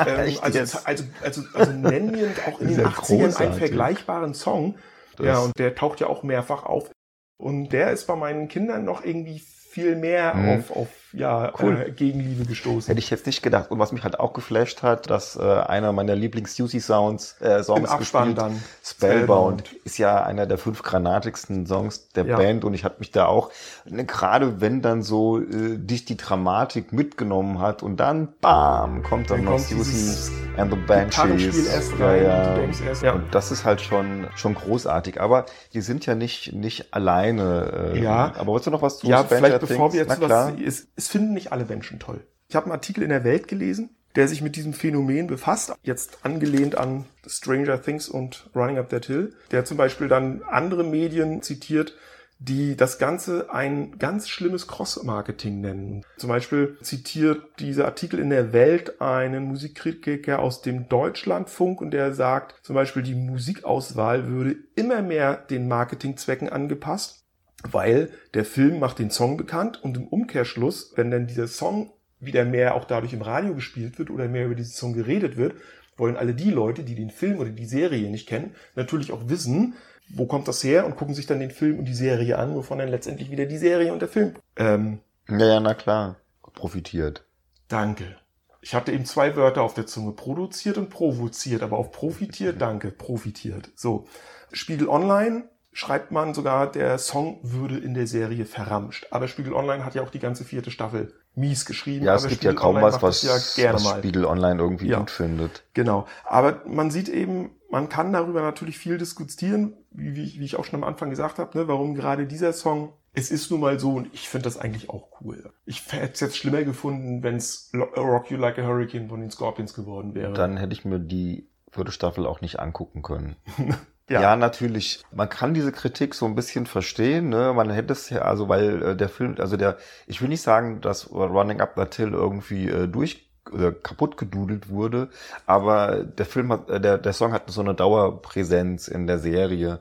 Ähm, 0.07 0.37
also, 0.43 0.79
also, 0.85 1.05
also, 1.23 1.43
also 1.55 1.73
nennen 1.73 2.15
wir 2.15 2.29
auch 2.49 2.61
in 2.61 2.69
den 2.69 2.81
ja 2.81 2.87
80ern 2.89 3.13
einen 3.13 3.21
großartig. 3.23 3.59
vergleichbaren 3.59 4.35
Song. 4.35 4.77
Das- 5.17 5.27
ja, 5.27 5.39
und 5.39 5.59
der 5.59 5.75
taucht 5.75 6.01
ja 6.01 6.09
auch 6.09 6.23
mehrfach 6.23 6.65
auf. 6.65 6.91
Und 7.37 7.69
der 7.71 7.93
ist 7.93 8.07
bei 8.07 8.17
meinen 8.17 8.49
Kindern 8.49 8.85
noch 8.85 9.05
irgendwie 9.05 9.39
viel 9.75 9.97
mehr 9.97 10.35
Mhm. 10.35 10.49
auf, 10.51 10.71
auf 10.71 10.89
ja, 11.17 11.53
Cool. 11.61 11.85
äh, 11.87 11.91
Gegenliebe 11.93 12.45
gestoßen. 12.45 12.89
Hätte 12.89 12.99
ich 12.99 13.11
jetzt 13.11 13.27
nicht 13.27 13.43
gedacht. 13.43 13.71
Und 13.71 13.79
was 13.79 13.93
mich 13.93 14.03
halt 14.05 14.19
auch 14.21 14.33
geflasht 14.33 14.83
hat, 14.83 15.09
dass 15.11 15.37
äh, 15.37 15.43
einer 15.43 15.93
meiner 15.93 16.15
Lieblings-UC-Sounds 16.15 17.41
äh, 17.41 17.63
Songs 17.63 17.91
Im 17.93 17.99
gespielt, 17.99 18.39
dann. 18.39 18.61
Spellbound, 18.83 19.63
Spellbound. 19.63 19.73
ist 19.85 19.99
ja 19.99 20.23
einer 20.25 20.47
der 20.47 20.59
fünf 20.59 20.83
granatigsten 20.83 21.67
Songs 21.67 22.09
der 22.11 22.27
Ja. 22.27 22.37
Band 22.37 22.65
und 22.65 22.75
ich 22.75 22.85
hatte 22.85 22.97
mich 22.99 23.11
da 23.11 23.27
auch, 23.27 23.51
ne, 23.85 24.05
gerade 24.05 24.61
wenn 24.61 24.83
dann 24.83 25.03
so 25.03 25.39
äh, 25.41 25.77
dich 25.79 26.05
die 26.05 26.17
Dramatik 26.17 26.93
mitgenommen 26.93 27.59
hat 27.61 27.83
und 27.83 27.99
dann 27.99 28.29
bam, 28.41 29.03
kommt 29.03 29.31
dann, 29.31 29.45
Dann 29.45 29.55
noch 29.55 29.59
Susie 29.59 30.33
and 30.57 30.73
the 30.73 30.79
Banshees. 30.87 31.93
Ja, 31.99 32.15
ja. 32.15 32.57
ja. 33.03 33.13
Und 33.13 33.35
das 33.35 33.51
ist 33.53 33.65
halt 33.65 33.81
schon 33.81 34.27
schon 34.37 34.55
großartig. 34.55 35.21
Aber 35.21 35.47
die 35.73 35.81
sind 35.81 36.07
ja 36.07 36.15
nicht 36.15 36.53
nicht 36.53 36.93
alleine. 36.95 37.93
Äh, 37.95 38.03
Ja. 38.03 38.33
Aber 38.37 38.49
wolltest 38.49 38.67
du 38.67 38.71
noch 38.71 38.83
was 38.83 38.99
zu 38.99 39.07
Ja, 39.07 39.25
vielleicht 39.25 39.61
bevor 39.61 39.93
wir 39.93 40.01
jetzt 40.01 40.19
Na 40.21 40.29
was. 40.29 40.87
Es, 41.05 41.11
finden 41.11 41.35
nicht 41.35 41.53
alle 41.53 41.65
Menschen 41.65 41.99
toll. 41.99 42.27
Ich 42.49 42.57
habe 42.57 42.67
einen 42.67 42.73
Artikel 42.73 43.03
in 43.03 43.11
der 43.11 43.25
Welt 43.25 43.49
gelesen, 43.49 43.91
der 44.17 44.29
sich 44.29 44.43
mit 44.43 44.57
diesem 44.57 44.73
Phänomen 44.73 45.27
befasst, 45.27 45.75
jetzt 45.83 46.19
angelehnt 46.25 46.77
an 46.79 47.05
Stranger 47.27 47.83
Things 47.83 48.09
und 48.09 48.49
Running 48.55 48.79
Up 48.79 48.89
That 48.91 49.07
Hill, 49.07 49.35
der 49.51 49.65
zum 49.65 49.77
Beispiel 49.77 50.09
dann 50.09 50.43
andere 50.43 50.85
Medien 50.85 51.43
zitiert, 51.43 51.95
die 52.39 52.77
das 52.77 52.99
Ganze 52.99 53.53
ein 53.53 53.99
ganz 53.99 54.29
schlimmes 54.29 54.67
Cross-Marketing 54.67 55.61
nennen. 55.61 56.05
Zum 56.17 56.29
Beispiel 56.29 56.77
zitiert 56.83 57.43
dieser 57.59 57.87
Artikel 57.87 58.19
in 58.19 58.31
der 58.31 58.53
Welt 58.53 59.01
einen 59.01 59.45
Musikkritiker 59.45 60.41
aus 60.41 60.61
dem 60.61 60.89
Deutschlandfunk 60.89 61.81
und 61.81 61.93
der 61.93 62.13
sagt 62.15 62.57
zum 62.63 62.75
Beispiel, 62.75 63.03
die 63.03 63.15
Musikauswahl 63.15 64.29
würde 64.29 64.57
immer 64.75 65.01
mehr 65.01 65.37
den 65.37 65.69
Marketingzwecken 65.69 66.49
angepasst 66.49 67.24
weil 67.71 68.11
der 68.35 68.45
Film 68.45 68.79
macht 68.79 68.99
den 68.99 69.11
Song 69.11 69.37
bekannt 69.37 69.83
und 69.83 69.97
im 69.97 70.07
Umkehrschluss, 70.07 70.93
wenn 70.97 71.11
dann 71.11 71.27
dieser 71.27 71.49
Song 71.49 71.91
wieder 72.21 72.45
mehr 72.45 72.75
auch 72.75 72.85
dadurch 72.85 73.13
im 73.13 73.23
Radio 73.23 73.55
gespielt 73.55 73.99
wird 73.99 74.11
oder 74.11 74.29
mehr 74.29 74.47
über 74.47 74.55
diesen 74.55 74.73
Song 74.73 74.93
geredet 74.95 75.37
wird, 75.37 75.55
wollen 75.97 76.17
alle 76.17 76.35
die 76.35 76.51
Leute, 76.51 76.83
die 76.83 76.95
den 76.95 77.11
Film 77.11 77.39
oder 77.39 77.51
die 77.51 77.67
Serie 77.67 78.11
nicht 78.11 78.29
kennen, 78.29 78.55
natürlich 78.75 79.13
auch 79.13 79.29
wissen, 79.29 79.75
wo 80.09 80.27
kommt 80.27 80.49
das 80.49 80.63
her 80.63 80.87
und 80.87 80.97
gucken 80.97 81.15
sich 81.15 81.27
dann 81.27 81.41
den 81.41 81.51
Film 81.51 81.79
und 81.79 81.87
die 81.87 81.95
Serie 81.95 82.39
an, 82.39 82.55
wovon 82.55 82.79
dann 82.79 82.89
letztendlich 82.89 83.31
wieder 83.31 83.47
die 83.47 83.59
Serie 83.59 83.93
und 83.93 84.01
der 84.01 84.09
Film. 84.09 84.35
Ähm, 84.57 85.01
Ja, 85.29 85.47
ja, 85.47 85.61
na 85.61 85.75
klar. 85.75 86.17
Profitiert. 86.55 87.25
danke. 87.69 88.17
Ich 88.61 88.75
hatte 88.75 88.93
eben 88.93 89.05
zwei 89.05 89.37
Wörter 89.37 89.61
auf 89.63 89.75
der 89.75 89.87
Zunge, 89.87 90.13
produziert 90.13 90.79
und 90.79 90.89
provoziert, 90.89 91.63
aber 91.63 91.77
auf 91.77 91.93
profitiert, 91.93 92.61
danke, 92.61 92.91
profitiert. 92.91 93.71
So, 93.75 94.07
Spiegel 94.53 94.89
Online 94.89 95.49
schreibt 95.75 96.11
man 96.13 96.33
sogar, 96.33 96.71
der 96.73 96.97
Song 96.99 97.41
würde 97.43 97.77
in 97.77 97.93
der 97.95 98.07
Serie 98.07 98.47
verramscht. 98.47 99.09
Aber 99.11 99.29
Spiegel 99.29 99.53
Online 99.53 99.85
hat 99.85 99.95
ja 99.95 100.03
auch 100.03 100.11
die 100.11 100.21
ganze 100.21 100.45
vierte 100.45 100.71
Staffel 100.71 101.13
mies 101.35 101.67
geschrieben. 101.67 102.05
Ja, 102.07 102.15
es 102.15 102.23
gibt 102.23 102.43
ja 102.45 102.53
Spiegel 102.53 102.55
kaum 102.55 102.77
Online 102.77 102.93
was, 103.03 103.03
was, 103.25 103.57
ja 103.57 103.73
was. 103.75 103.87
Spiegel 103.99 104.25
Online 104.25 104.59
irgendwie 104.61 104.87
Ja. 104.89 105.01
gut 105.01 105.11
findet. 105.11 105.65
Genau. 105.75 106.07
Aber 106.25 106.63
man 106.67 106.91
sieht 106.91 107.09
eben, 107.09 107.51
man 107.71 107.89
kann 107.89 108.13
darüber 108.13 108.41
natürlich 108.41 108.79
viel 108.79 108.99
diskutieren, 108.99 109.75
wie, 109.91 110.15
wie, 110.15 110.23
ich- 110.23 110.39
wie 110.41 110.45
ich 110.45 110.57
auch 110.57 110.65
schon 110.65 110.77
am 110.81 110.85
Anfang 110.89 111.11
gesagt 111.11 111.39
habe, 111.39 111.59
ne, 111.59 111.69
warum 111.69 111.95
gerade 111.95 112.27
dieser 112.27 112.53
Song. 112.53 112.93
Es 113.17 113.31
ist 113.31 113.51
nun 113.51 113.61
mal 113.61 113.79
so 113.79 113.95
und 113.95 114.09
ich 114.13 114.29
finde 114.29 114.45
das 114.45 114.57
eigentlich 114.59 114.91
auch 114.91 115.09
cool. 115.21 115.53
Ich 115.67 115.85
hätte 115.93 116.13
es 116.15 116.21
jetzt 116.21 116.37
schlimmer 116.37 116.63
gefunden, 116.65 117.23
wenn 117.23 117.37
es 117.37 117.71
Rock 117.97 118.31
You 118.31 118.37
Like 118.39 118.59
a 118.59 118.63
Hurricane 118.63 119.09
von 119.09 119.21
den 119.21 119.31
Scorpions 119.31 119.75
geworden 119.75 120.15
wäre. 120.15 120.33
Dann 120.33 120.57
hätte 120.57 120.73
ich 120.73 120.85
mir 120.85 120.99
die 120.99 121.49
vierte 121.71 121.91
Staffel 121.93 122.27
auch 122.27 122.41
nicht 122.41 122.59
angucken 122.61 123.03
können. 123.03 123.37
Ja. 124.09 124.21
Ja. 124.21 124.37
natürlich. 124.37 125.03
Man 125.13 125.29
kann 125.29 125.55
diese 125.55 125.73
Kritik 125.73 126.15
so 126.15 126.27
ein 126.27 126.35
bisschen 126.35 126.67
verstehen. 126.67 127.31
Ne? 127.31 127.53
Man 127.55 127.71
hätte 127.71 127.93
es 127.93 128.11
ja, 128.11 128.23
also 128.23 128.49
weil 128.49 128.83
äh, 128.83 128.97
der 128.97 129.09
Film, 129.09 129.37
also 129.39 129.57
der, 129.57 129.79
ich 130.07 130.21
will 130.21 130.29
nicht 130.29 130.43
sagen, 130.43 130.81
dass 130.81 131.11
Running 131.11 131.61
Up 131.61 131.75
That 131.77 131.95
Hill 131.95 132.13
irgendwie 132.13 132.69
äh, 132.69 132.87
durch 132.87 133.25
oder 133.53 133.73
kaputt 133.73 134.17
gedudelt 134.17 134.71
wurde, 134.71 135.11
aber 135.45 136.03
der 136.03 136.25
Film 136.27 136.51
hat, 136.53 136.71
äh, 136.71 136.81
der, 136.81 136.99
der 136.99 137.13
Song 137.13 137.33
hat 137.33 137.51
so 137.51 137.61
eine 137.61 137.75
Dauerpräsenz 137.75 138.89
in 138.89 139.07
der 139.07 139.19
Serie. 139.19 139.81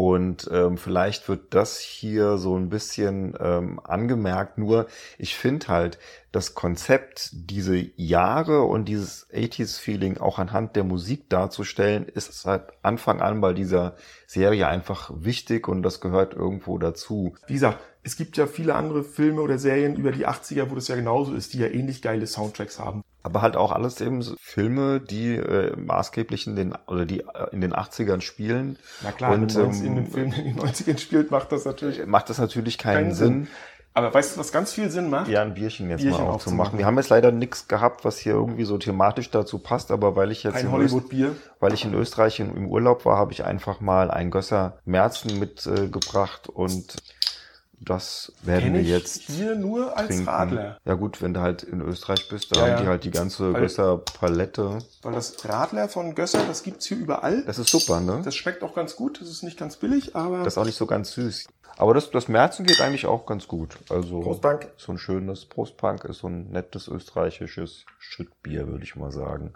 Und 0.00 0.48
ähm, 0.50 0.78
vielleicht 0.78 1.28
wird 1.28 1.52
das 1.52 1.78
hier 1.78 2.38
so 2.38 2.56
ein 2.56 2.70
bisschen 2.70 3.36
ähm, 3.38 3.78
angemerkt. 3.84 4.56
Nur 4.56 4.86
ich 5.18 5.36
finde 5.36 5.68
halt, 5.68 5.98
das 6.32 6.54
Konzept, 6.54 7.28
diese 7.32 7.76
Jahre 7.96 8.62
und 8.62 8.86
dieses 8.86 9.28
80s-Feeling 9.30 10.16
auch 10.16 10.38
anhand 10.38 10.74
der 10.74 10.84
Musik 10.84 11.28
darzustellen, 11.28 12.06
ist 12.06 12.32
seit 12.32 12.72
Anfang 12.82 13.20
an 13.20 13.42
bei 13.42 13.52
dieser 13.52 13.94
Serie 14.26 14.68
einfach 14.68 15.10
wichtig 15.14 15.68
und 15.68 15.82
das 15.82 16.00
gehört 16.00 16.32
irgendwo 16.32 16.78
dazu. 16.78 17.34
Wie 17.46 17.54
gesagt, 17.54 17.80
es 18.02 18.16
gibt 18.16 18.36
ja 18.36 18.46
viele 18.46 18.74
andere 18.74 19.04
Filme 19.04 19.40
oder 19.42 19.58
Serien 19.58 19.96
über 19.96 20.12
die 20.12 20.26
80er, 20.26 20.70
wo 20.70 20.74
das 20.74 20.88
ja 20.88 20.96
genauso 20.96 21.34
ist, 21.34 21.52
die 21.52 21.58
ja 21.58 21.66
ähnlich 21.66 22.02
geile 22.02 22.26
Soundtracks 22.26 22.78
haben. 22.78 23.02
Aber 23.22 23.42
halt 23.42 23.56
auch 23.56 23.70
alles 23.72 24.00
eben 24.00 24.22
Filme, 24.40 25.00
die 25.00 25.34
äh, 25.36 25.76
maßgeblich 25.76 26.46
in 26.46 26.56
den 26.56 26.74
oder 26.86 27.04
die 27.04 27.20
äh, 27.20 27.24
in 27.52 27.60
den 27.60 27.74
80ern 27.74 28.22
spielen. 28.22 28.78
Na 29.02 29.12
klar, 29.12 29.32
Und, 29.32 29.54
wenn 29.54 29.66
man 29.66 29.74
in 29.74 29.84
ähm, 29.84 29.92
einem 29.92 30.06
Film 30.06 30.32
in 30.32 30.44
den 30.44 30.58
90ern 30.60 30.98
spielt, 30.98 31.30
macht 31.30 31.52
das 31.52 31.66
natürlich 31.66 32.06
Macht 32.06 32.30
das 32.30 32.38
natürlich 32.38 32.78
keinen 32.78 32.94
keinen 33.04 33.14
Sinn. 33.14 33.28
Sinn. 33.28 33.48
Aber 33.92 34.14
weißt 34.14 34.36
du, 34.36 34.40
was 34.40 34.52
ganz 34.52 34.72
viel 34.72 34.88
Sinn 34.88 35.10
macht? 35.10 35.28
Ja, 35.28 35.42
ein 35.42 35.52
Bierchen 35.52 35.90
jetzt 35.90 36.00
Bierchen 36.02 36.24
mal 36.24 36.30
aufzumachen. 36.30 36.34
aufzumachen. 36.34 36.78
Wir 36.78 36.86
haben 36.86 36.96
jetzt 36.96 37.10
leider 37.10 37.32
nichts 37.32 37.66
gehabt, 37.66 38.04
was 38.04 38.18
hier 38.18 38.34
irgendwie 38.34 38.64
so 38.64 38.78
thematisch 38.78 39.30
dazu 39.30 39.58
passt, 39.58 39.90
aber 39.90 40.14
weil 40.14 40.30
ich 40.30 40.44
jetzt 40.44 40.54
Ein 40.54 40.66
in 40.66 40.72
Hollywood-Bier. 40.72 41.34
weil 41.58 41.74
ich 41.74 41.84
in 41.84 41.92
Österreich 41.92 42.38
in, 42.38 42.54
im 42.56 42.68
Urlaub 42.68 43.04
war, 43.04 43.18
habe 43.18 43.32
ich 43.32 43.44
einfach 43.44 43.80
mal 43.80 44.10
ein 44.10 44.30
Gösser 44.30 44.78
Merzen 44.84 45.38
mitgebracht 45.40 46.48
äh, 46.48 46.52
und 46.52 46.96
das 47.80 48.32
werden 48.42 48.74
wir 48.74 48.82
jetzt 48.82 49.22
hier 49.22 49.54
nur 49.56 49.96
als 49.96 50.08
trinken. 50.08 50.28
Radler. 50.28 50.78
Ja 50.84 50.94
gut, 50.94 51.22
wenn 51.22 51.32
du 51.34 51.40
halt 51.40 51.62
in 51.62 51.80
Österreich 51.80 52.28
bist, 52.28 52.54
da 52.54 52.66
Ja, 52.66 52.74
haben 52.76 52.82
die 52.84 52.88
halt 52.88 53.04
die 53.04 53.10
ganze 53.10 53.52
Weil- 53.52 53.62
Gösser 53.62 53.98
Palette. 53.98 54.78
Weil 55.02 55.12
das 55.12 55.42
Radler 55.48 55.88
von 55.88 56.14
Gösser, 56.14 56.44
das 56.46 56.62
gibt's 56.62 56.86
hier 56.86 56.98
überall. 56.98 57.42
Das 57.46 57.58
ist 57.58 57.70
super, 57.70 58.00
ne? 58.00 58.20
Das 58.24 58.36
schmeckt 58.36 58.62
auch 58.62 58.74
ganz 58.74 58.96
gut. 58.96 59.20
Das 59.20 59.28
ist 59.28 59.42
nicht 59.42 59.58
ganz 59.58 59.76
billig, 59.76 60.14
aber 60.14 60.38
Das 60.44 60.54
ist 60.54 60.58
auch 60.58 60.64
nicht 60.66 60.76
so 60.76 60.86
ganz 60.86 61.12
süß. 61.12 61.46
Aber 61.78 61.94
das, 61.94 62.10
das 62.10 62.28
Merzen 62.28 62.66
geht 62.66 62.80
eigentlich 62.82 63.06
auch 63.06 63.24
ganz 63.24 63.48
gut. 63.48 63.78
Also 63.88 64.20
Prostbank. 64.20 64.68
so 64.76 64.92
ein 64.92 64.98
schönes 64.98 65.46
Prostpunk 65.46 66.04
ist 66.04 66.18
so 66.18 66.26
ein 66.28 66.50
nettes 66.50 66.88
österreichisches 66.88 67.86
Schüttbier, 67.98 68.66
würde 68.68 68.84
ich 68.84 68.96
mal 68.96 69.10
sagen. 69.10 69.54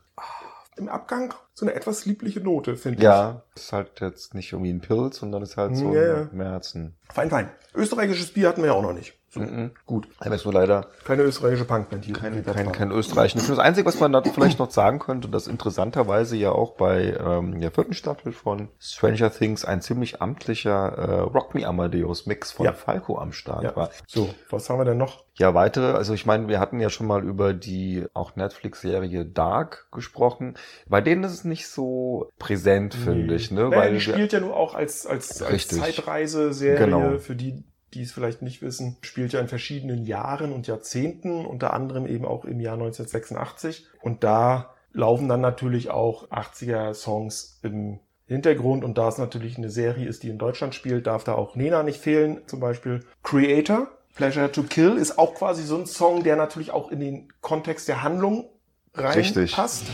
Im 0.77 0.89
Abgang 0.89 1.35
so 1.55 1.65
eine 1.67 1.75
etwas 1.75 2.05
liebliche 2.05 2.41
Note, 2.41 2.77
finde 2.77 2.99
ich. 2.99 3.05
Ja, 3.05 3.43
ist 3.55 3.73
halt 3.73 4.01
jetzt 4.01 4.35
nicht 4.35 4.53
irgendwie 4.53 4.73
ein 4.73 4.81
Pilz, 4.81 5.19
sondern 5.19 5.43
ist 5.43 5.57
halt 5.57 5.77
so 5.77 5.95
Ja, 5.95 6.03
ja. 6.07 6.15
ein 6.23 6.31
Merzen. 6.33 6.97
Fein, 7.13 7.31
fein. 7.31 7.51
Österreichisches 7.75 8.33
Bier 8.33 8.49
hatten 8.49 8.63
wir 8.63 8.69
ja 8.69 8.73
auch 8.75 8.83
noch 8.83 8.93
nicht. 8.93 9.15
So, 9.35 9.41
Mhm. 9.41 9.73
gut. 9.85 10.07
Aber 10.21 10.31
jetzt 10.33 10.45
nur 10.45 10.55
leider 10.55 10.87
Keine 11.05 11.23
österreichische 11.23 11.65
Punkband 11.65 12.05
hier. 12.05 12.15
kein, 12.15 12.45
kein, 12.45 12.71
kein 12.73 12.91
österreichischen. 12.93 13.45
Das 13.49 13.59
Einzige, 13.59 13.85
was 13.87 13.99
man 13.99 14.13
da 14.13 14.23
vielleicht 14.23 14.61
noch 14.61 14.71
sagen 14.71 15.01
könnte, 15.01 15.29
dass 15.29 15.49
interessanterweise 15.49 16.37
ja 16.37 16.53
auch 16.53 16.77
bei 16.77 17.17
ähm, 17.19 17.61
der 17.61 17.73
vierten 17.73 17.95
Staffel 17.95 18.33
von 18.33 18.69
Stranger 18.79 19.31
Things 19.33 19.65
ein 19.65 19.83
ziemlich 19.83 20.23
amtlicher 20.23 20.93
äh, 20.97 21.21
Rock 21.23 21.55
Me 21.55 21.67
Amadeus 21.67 22.27
Mix 22.27 22.53
von 22.53 22.67
Ja. 22.67 22.73
Falco 22.73 23.19
am 23.19 23.33
Start 23.33 23.65
Ja. 23.65 23.75
war. 23.77 23.91
So, 24.07 24.33
was 24.51 24.71
haben 24.71 24.79
wir 24.79 24.85
denn 24.85 24.99
noch? 24.99 25.25
Ja, 25.37 25.53
weitere, 25.53 25.95
also 25.95 26.15
ich 26.15 26.27
meine, 26.27 26.47
wir 26.47 26.61
hatten 26.61 26.79
ja 26.79 26.91
schon 26.91 27.09
mal 27.09 27.25
über 27.25 27.55
die 27.55 28.07
auch 28.15 28.37
Netflix-Serie 28.37 29.25
Dark 29.27 29.89
gesprochen. 29.91 30.55
Bei 30.87 31.01
denen 31.01 31.25
ist 31.25 31.33
es 31.33 31.43
nicht 31.45 31.67
so 31.67 32.31
präsent, 32.39 32.95
finde 32.95 33.35
ich, 33.35 33.51
ne? 33.51 33.63
Naja, 33.65 33.77
Weil 33.77 33.95
die 33.95 34.01
spielt 34.01 34.33
ja 34.33 34.39
nur 34.39 34.55
auch 34.57 34.75
als, 34.77 35.07
als, 35.07 35.43
als. 35.43 35.67
Zeitreise-Serie, 35.67 36.79
Genau. 36.79 37.19
für 37.19 37.35
die, 37.35 37.65
die 37.95 38.03
es 38.03 38.13
vielleicht 38.13 38.43
nicht 38.43 38.61
wissen, 38.63 38.97
spielt 39.03 39.33
ja 39.33 39.41
in 39.41 39.49
verschiedenen 39.49 40.05
Jahren 40.05 40.53
und 40.53 40.67
Jahrzehnten, 40.67 41.47
unter 41.47 41.73
anderem 41.73 42.07
eben 42.07 42.25
auch 42.25 42.45
im 42.45 42.61
Jahr 42.61 42.75
1986. 42.75 43.87
Und 44.03 44.25
da 44.25 44.75
laufen 44.93 45.29
dann 45.29 45.41
natürlich 45.41 45.91
auch 45.91 46.29
80er-Songs 46.31 47.61
im 47.63 48.01
Hintergrund. 48.27 48.85
Und 48.85 48.99
da 48.99 49.09
es 49.09 49.19
natürlich 49.19 49.57
eine 49.59 49.71
Serie 49.71 50.09
ist, 50.09 50.23
die 50.23 50.29
in 50.29 50.39
Deutschland 50.39 50.75
spielt, 50.75 51.07
darf 51.07 51.25
da 51.25 51.35
auch 51.35 51.57
Nena 51.57 51.83
nicht 51.83 52.01
fehlen. 52.01 52.43
Zum 52.47 52.61
Beispiel 52.61 53.01
Creator, 53.23 53.89
Pleasure 54.15 54.51
to 54.51 54.65
Kill, 54.65 54.97
ist 54.97 55.19
auch 55.19 55.35
quasi 55.35 55.63
so 55.63 55.77
ein 55.77 55.87
Song, 55.87 56.25
der 56.25 56.37
natürlich 56.37 56.71
auch 56.71 56.91
in 56.91 57.01
den 57.01 57.33
Kontext 57.41 57.89
der 57.89 58.03
Handlung 58.03 58.49
Richtig. 58.97 59.57
reinpasst. 59.57 59.85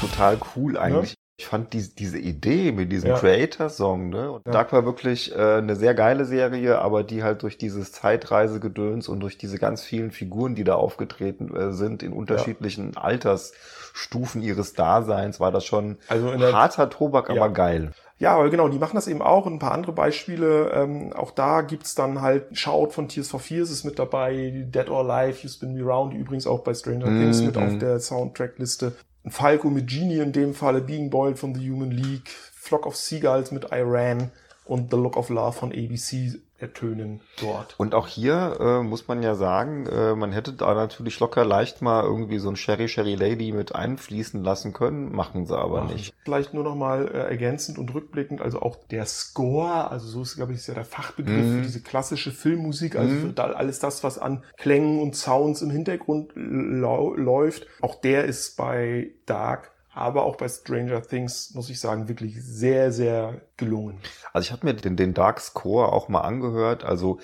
total 0.00 0.38
cool 0.56 0.76
eigentlich. 0.76 1.14
Ich 1.40 1.46
fand 1.46 1.72
die, 1.72 1.82
diese 1.94 2.18
Idee 2.18 2.70
mit 2.70 2.92
diesem 2.92 3.12
Ja. 3.12 3.18
Creator-Song, 3.18 4.10
ne? 4.10 4.30
Und 4.30 4.44
Ja. 4.44 4.52
Dark 4.52 4.74
war 4.74 4.84
wirklich 4.84 5.34
äh, 5.34 5.38
eine 5.56 5.74
sehr 5.74 5.94
geile 5.94 6.26
Serie, 6.26 6.78
aber 6.80 7.02
die 7.02 7.22
halt 7.22 7.42
durch 7.44 7.56
dieses 7.56 7.92
Zeitreisegedöns 7.92 9.08
und 9.08 9.20
durch 9.20 9.38
diese 9.38 9.56
ganz 9.58 9.82
vielen 9.82 10.10
Figuren, 10.10 10.54
die 10.54 10.64
da 10.64 10.74
aufgetreten 10.74 11.56
äh, 11.56 11.72
sind, 11.72 12.02
in 12.02 12.12
unterschiedlichen 12.12 12.94
Altersstufen 12.98 14.42
ihres 14.42 14.74
Daseins, 14.74 15.40
war 15.40 15.50
das 15.50 15.64
schon 15.64 15.96
Also 16.08 16.30
in 16.30 16.40
der 16.40 16.52
harter 16.52 16.90
Tobak, 16.90 17.30
Ja. 17.30 17.36
aber 17.42 17.54
geil. 17.54 17.92
Ja, 18.18 18.34
aber 18.34 18.50
genau, 18.50 18.68
die 18.68 18.78
machen 18.78 18.96
das 18.96 19.08
eben 19.08 19.22
auch. 19.22 19.46
Und 19.46 19.54
ein 19.54 19.58
paar 19.60 19.72
andere 19.72 19.92
Beispiele. 19.92 20.70
Ähm, 20.74 21.14
auch 21.14 21.30
da 21.30 21.62
gibt's 21.62 21.94
dann 21.94 22.20
halt 22.20 22.54
Shout 22.54 22.90
von 22.90 23.08
Tears 23.08 23.28
for 23.30 23.40
Fears 23.40 23.70
ist 23.70 23.84
mit 23.84 23.98
dabei, 23.98 24.66
Dead 24.66 24.90
or 24.90 25.10
Alive, 25.10 25.38
You 25.42 25.48
Spin 25.48 25.72
Me 25.72 25.82
Round, 25.82 26.12
die 26.12 26.18
übrigens 26.18 26.46
auch 26.46 26.60
bei 26.62 26.74
Stranger 26.74 27.06
Things 27.06 27.40
mit 27.40 27.56
Mhm. 27.56 27.62
auf 27.62 27.78
der 27.78 27.98
Soundtrackliste. 27.98 28.92
Falco 29.26 29.68
mit 29.68 29.88
Genie 29.88 30.20
in 30.20 30.32
dem 30.32 30.54
Falle, 30.54 30.80
Being 30.80 31.10
Boiled 31.10 31.38
von 31.38 31.54
The 31.54 31.70
Human 31.70 31.90
League, 31.90 32.28
Flock 32.28 32.86
of 32.86 32.96
Seagulls 32.96 33.50
mit 33.50 33.66
Iran 33.72 34.30
und 34.64 34.90
The 34.90 34.96
Look 34.96 35.16
of 35.16 35.28
Love 35.28 35.52
von 35.52 35.72
ABC 35.72 36.40
ertönen 36.60 37.20
dort. 37.40 37.74
Und 37.78 37.94
auch 37.94 38.06
hier 38.06 38.56
äh, 38.60 38.82
muss 38.82 39.08
man 39.08 39.22
ja 39.22 39.34
sagen, 39.34 39.86
äh, 39.86 40.14
man 40.14 40.32
hätte 40.32 40.52
da 40.52 40.74
natürlich 40.74 41.18
locker 41.20 41.44
leicht 41.44 41.80
mal 41.82 42.04
irgendwie 42.04 42.38
so 42.38 42.48
ein 42.50 42.56
Sherry 42.56 42.88
Sherry 42.88 43.14
Lady 43.14 43.52
mit 43.52 43.74
einfließen 43.74 44.42
lassen 44.44 44.72
können, 44.72 45.12
machen 45.12 45.46
sie 45.46 45.56
aber 45.58 45.84
nicht. 45.86 46.12
Vielleicht 46.24 46.52
nur 46.54 46.64
noch 46.64 46.74
mal 46.74 47.08
äh, 47.08 47.18
ergänzend 47.30 47.78
und 47.78 47.92
rückblickend, 47.94 48.40
also 48.42 48.60
auch 48.60 48.76
der 48.90 49.06
Score, 49.06 49.90
also 49.90 50.06
so 50.06 50.22
ist, 50.22 50.36
glaube 50.36 50.52
ich, 50.52 50.58
ist 50.58 50.66
ja 50.66 50.74
der 50.74 50.84
Fachbegriff 50.84 51.36
Mhm. 51.36 51.54
für 51.56 51.62
diese 51.62 51.80
klassische 51.82 52.30
Filmmusik, 52.30 52.96
also 52.96 53.14
Mhm. 53.14 53.20
für 53.20 53.32
da, 53.32 53.44
alles 53.52 53.78
das, 53.78 54.04
was 54.04 54.18
an 54.18 54.44
Klängen 54.56 55.00
und 55.00 55.16
Sounds 55.16 55.62
im 55.62 55.70
Hintergrund 55.70 56.32
lau 56.34 57.14
läuft, 57.14 57.66
auch 57.80 57.94
der 57.94 58.24
ist 58.24 58.56
bei 58.56 59.12
Dark, 59.26 59.72
aber 59.92 60.24
auch 60.24 60.36
bei 60.36 60.48
Stranger 60.48 61.02
Things, 61.02 61.52
muss 61.54 61.68
ich 61.70 61.80
sagen, 61.80 62.08
wirklich 62.08 62.42
sehr, 62.42 62.92
sehr 62.92 63.40
gelungen. 63.56 63.98
Also 64.32 64.46
ich 64.46 64.52
habe 64.52 64.66
mir 64.66 64.74
den, 64.74 64.96
den 64.96 65.14
Dark 65.14 65.40
Score 65.40 65.92
auch 65.92 66.08
mal 66.08 66.20
angehört. 66.20 66.84
Also 66.84 67.18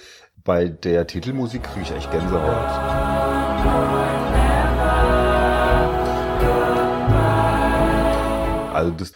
bei 0.44 0.68
der 0.68 1.06
Titelmusik 1.06 1.62
kriege 1.64 1.82
ich 1.82 1.92
echt 1.92 2.10
Gänsehaut. 2.10 3.56
Also 8.74 8.90
das, 8.92 9.12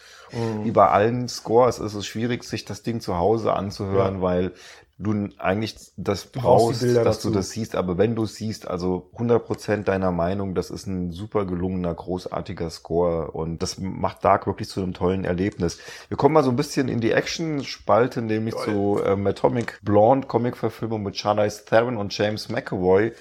wie 0.62 0.70
bei 0.70 0.88
allen 0.88 1.28
Scores 1.28 1.78
ist 1.78 1.94
es 1.94 2.06
schwierig, 2.06 2.44
sich 2.44 2.64
das 2.64 2.82
Ding 2.82 3.00
zu 3.00 3.16
Hause 3.16 3.52
anzuhören, 3.52 4.16
Ja. 4.16 4.22
weil 4.22 4.52
du 5.00 5.28
eigentlich 5.38 5.76
das 5.96 6.26
brauchst 6.26 6.82
dass 6.82 6.94
dazu. 6.94 7.28
du 7.28 7.34
das 7.34 7.50
siehst. 7.50 7.74
Aber 7.74 7.98
wenn 7.98 8.14
du 8.14 8.24
es 8.24 8.36
siehst, 8.36 8.68
also 8.68 9.10
100% 9.16 9.84
deiner 9.84 10.12
Meinung, 10.12 10.54
das 10.54 10.70
ist 10.70 10.86
ein 10.86 11.10
super 11.10 11.46
gelungener, 11.46 11.94
großartiger 11.94 12.70
Score 12.70 13.30
und 13.30 13.62
das 13.62 13.78
macht 13.78 14.24
Dark 14.24 14.46
wirklich 14.46 14.68
zu 14.68 14.82
einem 14.82 14.92
tollen 14.92 15.24
Erlebnis. 15.24 15.78
Wir 16.08 16.16
kommen 16.16 16.34
mal 16.34 16.44
so 16.44 16.50
ein 16.50 16.56
bisschen 16.56 16.88
in 16.88 17.00
die 17.00 17.12
Action-Spalte, 17.12 18.22
nämlich 18.22 18.56
zu 18.56 19.00
ähm, 19.04 19.26
Atomic 19.26 19.80
Blonde 19.82 20.26
Comic-Verfilmung 20.26 21.02
mit 21.02 21.16
Charlize 21.16 21.64
Theron 21.64 21.96
und 21.96 22.16
James 22.16 22.48
McAvoy. 22.48 23.12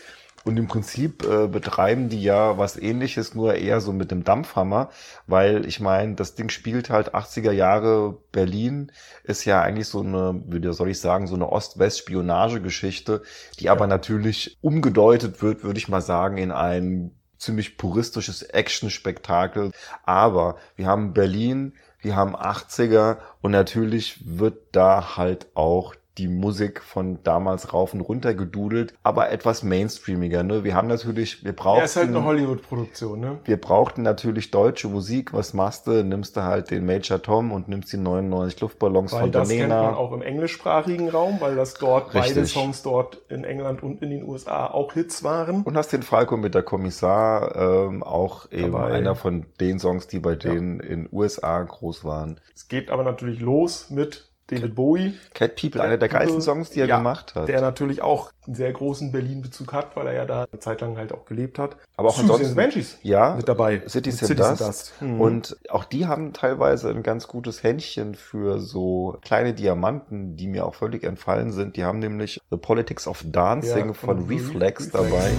Und 0.50 0.58
im 0.58 0.66
Prinzip 0.66 1.28
äh, 1.28 1.48
betreiben 1.48 2.10
die 2.10 2.24
ja 2.24 2.58
was 2.58 2.76
ähnliches, 2.76 3.36
nur 3.36 3.54
eher 3.54 3.82
so 3.82 3.94
mit 3.94 4.10
dem 4.10 4.24
Dampfhammer, 4.24 4.90
weil 5.28 5.64
ich 5.68 5.80
meine, 5.80 6.16
das 6.16 6.34
Ding 6.34 6.50
spielt 6.50 6.90
halt 6.90 7.14
80er 7.14 7.52
Jahre. 7.52 8.18
Berlin, 8.32 8.92
ist 9.24 9.46
ja 9.46 9.62
eigentlich 9.62 9.88
so 9.88 10.02
eine, 10.02 10.42
wie 10.48 10.74
soll 10.74 10.90
ich 10.90 11.00
sagen, 11.00 11.28
so 11.28 11.36
eine 11.36 11.52
Ost-West-Spionagegeschichte, 11.52 13.22
die 13.60 13.70
aber 13.70 13.86
natürlich 13.86 14.58
umgedeutet 14.62 15.44
wird, 15.44 15.64
würde 15.64 15.78
ich 15.78 15.88
mal 15.88 16.02
sagen, 16.02 16.40
in 16.40 16.52
ein 16.52 17.12
ziemlich 17.38 17.78
puristisches 17.78 18.42
Action-Spektakel. 18.42 19.70
Aber 20.04 20.58
wir 20.76 20.88
haben 20.88 21.14
Berlin, 21.14 21.74
wir 22.02 22.16
haben 22.16 22.36
80er 22.36 23.18
und 23.42 23.52
natürlich 23.52 24.20
wird 24.26 24.58
da 24.72 25.16
halt 25.16 25.46
auch 25.54 25.94
die 26.18 26.28
Musik 26.28 26.82
von 26.82 27.20
damals 27.24 27.74
rauf 27.74 27.94
und 27.94 28.02
runter 28.02 28.34
gedudelt, 28.34 28.94
aber 29.04 29.32
etwas 29.32 29.64
mainstreamiger. 29.64 30.44
Ne? 30.44 30.64
Wir 30.64 30.76
haben 30.76 30.88
natürlich, 30.88 31.46
wir 31.46 31.54
brauchen 31.54 31.80
Ja, 31.80 31.86
ist 31.86 31.96
halt 31.96 32.10
eine 32.10 32.24
Hollywood-Produktion, 32.24 33.20
ne? 33.20 33.40
wir 33.46 33.58
brauchten 33.58 34.02
natürlich 34.02 34.52
deutsche 34.52 34.90
Musik. 34.90 35.34
Was 35.34 35.54
machst 35.54 35.88
du? 35.88 36.04
Nimmst 36.04 36.36
du 36.36 36.44
halt 36.44 36.72
den 36.72 36.86
Major 36.86 37.22
Tom 37.22 37.52
und 37.52 37.70
nimmst 37.70 37.94
die 37.94 37.98
99 37.98 38.60
Luftballons 38.60 39.14
Weil 39.14 39.22
von 39.22 39.32
das 39.32 39.50
kennt 39.50 39.70
man 39.70 39.94
auch 39.94 40.12
im 40.12 40.22
englischsprachigen 40.22 41.10
Raum, 41.10 41.38
weil 41.40 41.56
das 41.56 41.76
dort 41.76 42.12
beide 42.12 42.26
Richtig. 42.28 42.52
Songs 42.52 42.84
dort 42.84 43.22
in 43.30 43.44
England 43.44 43.82
und 43.82 44.02
in 44.02 44.10
den 44.10 44.24
USA 44.24 44.68
auch 44.68 44.94
Hits 44.94 45.24
waren. 45.24 45.64
Und 45.64 45.78
hast 45.78 45.94
den 45.94 46.04
Falco 46.04 46.36
mit 46.36 46.56
der 46.56 46.64
Kommissar, 46.64 47.56
ähm, 47.88 48.04
auch 48.04 48.52
eben 48.52 48.74
Dabei. 48.74 48.92
einer 48.92 49.16
von 49.16 49.46
den 49.60 49.80
Songs, 49.80 50.08
die 50.08 50.20
bei 50.20 50.36
denen 50.36 50.80
in 50.80 51.08
USA 51.12 51.62
groß 51.62 52.04
waren. 52.04 52.40
Es 52.56 52.68
geht 52.68 52.90
aber 52.90 53.04
natürlich 53.04 53.40
los 53.40 53.90
mit 53.90 54.29
David 54.50 54.76
Bowie, 54.76 55.14
Cat 55.34 55.56
People, 55.56 55.82
einer 55.82 55.98
der 55.98 56.10
geilsten 56.10 56.42
Songs, 56.42 56.70
die 56.72 56.80
er 56.82 56.88
Ja, 56.88 56.98
gemacht 56.98 57.36
hat. 57.36 57.48
der 57.48 57.62
natürlich 57.62 58.02
auch 58.02 58.32
einen 58.48 58.56
sehr 58.56 58.72
großen 58.72 59.12
Berlin-Bezug 59.12 59.74
hat, 59.74 59.96
weil 59.96 60.08
er 60.08 60.14
ja 60.14 60.26
da 60.26 60.46
eine 60.52 60.60
Zeit 60.60 60.82
lang 60.82 60.98
halt 60.98 61.14
auch 61.14 61.26
gelebt 61.26 61.60
hat. 61.60 61.78
Aber 61.98 62.10
auch 62.10 62.14
Susie 62.16 62.24
ansonsten- 62.24 62.46
and 62.46 62.52
the 62.52 62.56
Banshees 62.80 62.98
ja, 63.04 63.36
mit 63.36 63.48
dabei. 63.48 63.82
Cities 63.88 64.22
Mit 64.28 64.42
and 64.42 64.60
Dust. 64.60 64.94
Mhm. 65.02 65.22
Und 65.22 65.58
auch 65.70 65.84
die 65.86 66.08
haben 66.08 66.34
teilweise 66.34 66.90
ein 66.90 67.04
ganz 67.04 67.28
gutes 67.28 67.62
Händchen 67.64 68.16
für 68.16 68.60
so 68.60 69.18
kleine 69.22 69.54
Diamanten, 69.54 70.36
die 70.36 70.48
mir 70.48 70.66
auch 70.66 70.76
völlig 70.76 71.04
entfallen 71.04 71.52
sind. 71.52 71.76
Die 71.78 71.84
haben 71.84 72.00
nämlich 72.00 72.40
The 72.50 72.58
Politics 72.58 73.08
of 73.08 73.24
Dancing 73.26 73.88
Ja, 73.88 73.94
von 73.94 74.18
von 74.20 74.28
Reflex 74.28 74.86
Reflex. 74.86 74.92
dabei. 74.92 75.32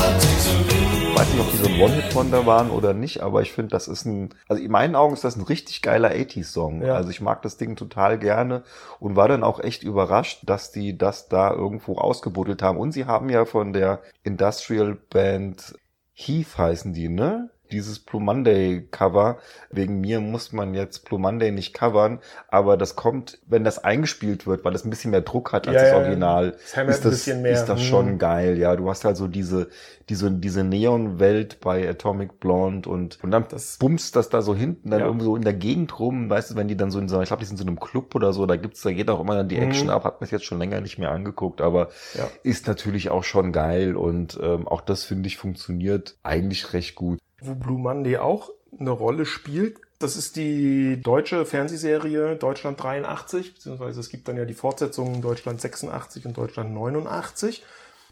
Ich 0.00 1.18
weiß 1.18 1.32
nicht, 1.34 1.40
ob 1.40 1.50
die 1.50 1.56
so 1.58 1.68
ein 1.68 1.80
One-Hit-Wonder 1.80 2.46
waren 2.46 2.70
oder 2.70 2.94
nicht, 2.94 3.20
aber 3.20 3.42
ich 3.42 3.52
finde, 3.52 3.70
das 3.70 3.88
ist 3.88 4.06
ein, 4.06 4.30
also 4.48 4.62
in 4.62 4.70
meinen 4.70 4.94
Augen 4.94 5.12
ist 5.12 5.24
das 5.24 5.36
ein 5.36 5.42
richtig 5.42 5.82
geiler 5.82 6.10
80s-Song. 6.10 6.82
Ja. 6.82 6.94
Also 6.94 7.10
ich 7.10 7.20
mag 7.20 7.42
das 7.42 7.58
Ding 7.58 7.76
total 7.76 8.18
gerne 8.18 8.62
und 8.98 9.16
war 9.16 9.28
dann 9.28 9.44
auch 9.44 9.60
echt 9.60 9.82
überrascht, 9.82 10.40
dass 10.46 10.72
die 10.72 10.96
das 10.96 11.28
da 11.28 11.52
irgendwo 11.52 11.98
ausgebuddelt 11.98 12.62
haben. 12.62 12.78
Und 12.78 12.92
sie 12.92 13.04
haben 13.04 13.28
ja 13.28 13.44
von 13.44 13.74
der 13.74 14.00
Industrial 14.22 14.96
Band 15.10 15.74
Heath 16.14 16.58
heißen 16.58 16.92
die, 16.92 17.08
ne? 17.08 17.50
Dieses 17.72 17.98
Blue 17.98 18.22
Monday 18.22 18.86
Cover. 18.90 19.38
Wegen 19.70 20.00
mir 20.00 20.20
muss 20.20 20.52
man 20.52 20.74
jetzt 20.74 21.04
Blue 21.06 21.20
Monday 21.20 21.50
nicht 21.52 21.72
covern, 21.74 22.18
aber 22.48 22.76
das 22.76 22.96
kommt, 22.96 23.38
wenn 23.46 23.64
das 23.64 23.82
eingespielt 23.82 24.46
wird, 24.46 24.64
weil 24.64 24.72
das 24.72 24.84
ein 24.84 24.90
bisschen 24.90 25.10
mehr 25.12 25.20
Druck 25.20 25.52
hat 25.52 25.68
als 25.68 25.76
Ja, 25.76 25.82
das 25.82 25.90
ja. 25.92 25.96
Original, 25.98 26.50
Das 26.52 26.76
hämmert 26.76 26.94
ist 26.96 27.04
das, 27.04 27.26
ist 27.28 27.66
das 27.68 27.78
Mhm. 27.80 27.84
schon 27.84 28.18
geil. 28.18 28.58
Ja, 28.58 28.74
du 28.76 28.88
hast 28.90 29.04
halt 29.04 29.16
so 29.16 29.26
diese, 29.28 29.68
diese, 30.08 30.30
diese 30.30 30.64
Neon-Welt 30.64 31.60
bei 31.60 31.88
Atomic 31.88 32.40
Blonde 32.40 32.88
und, 32.88 33.22
und 33.22 33.30
dann 33.30 33.44
Das- 33.48 33.78
bumst 33.78 34.16
das 34.16 34.28
da 34.28 34.42
so 34.42 34.54
hinten 34.54 34.90
dann 34.90 35.00
Ja. 35.00 35.06
irgendwie 35.06 35.24
so 35.24 35.36
in 35.36 35.42
der 35.42 35.54
Gegend 35.54 35.98
rum, 35.98 36.28
weißt 36.28 36.50
du, 36.52 36.56
wenn 36.56 36.68
die 36.68 36.76
dann 36.76 36.90
so 36.90 36.98
in 36.98 37.08
so, 37.08 37.20
ich 37.20 37.28
glaube, 37.28 37.40
die 37.40 37.46
sind 37.46 37.56
so 37.56 37.62
in 37.62 37.68
einem 37.68 37.80
Club 37.80 38.14
oder 38.14 38.32
so, 38.32 38.44
da 38.46 38.56
gibt's, 38.56 38.82
da 38.82 38.92
geht 38.92 39.08
auch 39.08 39.20
immer 39.20 39.34
dann 39.36 39.48
die 39.48 39.58
Action 39.58 39.86
Mhm. 39.86 39.92
ab, 39.92 40.04
hat 40.04 40.20
mir 40.20 40.26
jetzt 40.26 40.44
schon 40.44 40.58
länger 40.58 40.80
nicht 40.80 40.98
mehr 40.98 41.10
angeguckt, 41.12 41.60
aber 41.60 41.88
Ja. 42.14 42.28
ist 42.42 42.66
natürlich 42.66 43.10
auch 43.10 43.24
schon 43.24 43.52
geil 43.52 43.94
und 43.96 44.38
ähm, 44.42 44.66
auch 44.66 44.80
das 44.80 45.04
finde 45.04 45.28
ich 45.28 45.36
funktioniert 45.36 46.16
eigentlich 46.22 46.72
recht 46.72 46.94
gut. 46.96 47.18
Wo 47.40 47.54
Blue 47.54 47.78
Monday 47.78 48.18
auch 48.18 48.50
eine 48.78 48.90
Rolle 48.90 49.26
spielt. 49.26 49.80
Das 49.98 50.16
ist 50.16 50.36
die 50.36 51.00
deutsche 51.02 51.44
Fernsehserie 51.44 52.36
Deutschland 52.36 52.82
83, 52.82 53.54
beziehungsweise 53.54 54.00
es 54.00 54.08
gibt 54.08 54.28
dann 54.28 54.36
ja 54.36 54.44
die 54.46 54.54
Fortsetzungen 54.54 55.20
Deutschland 55.20 55.60
86 55.60 56.26
und 56.26 56.36
Deutschland 56.36 56.72
89. 56.72 57.62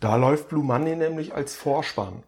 Da 0.00 0.16
läuft 0.16 0.48
Blue 0.48 0.64
Monday 0.64 0.96
nämlich 0.96 1.34
als 1.34 1.54
Vorspann. 1.56 2.22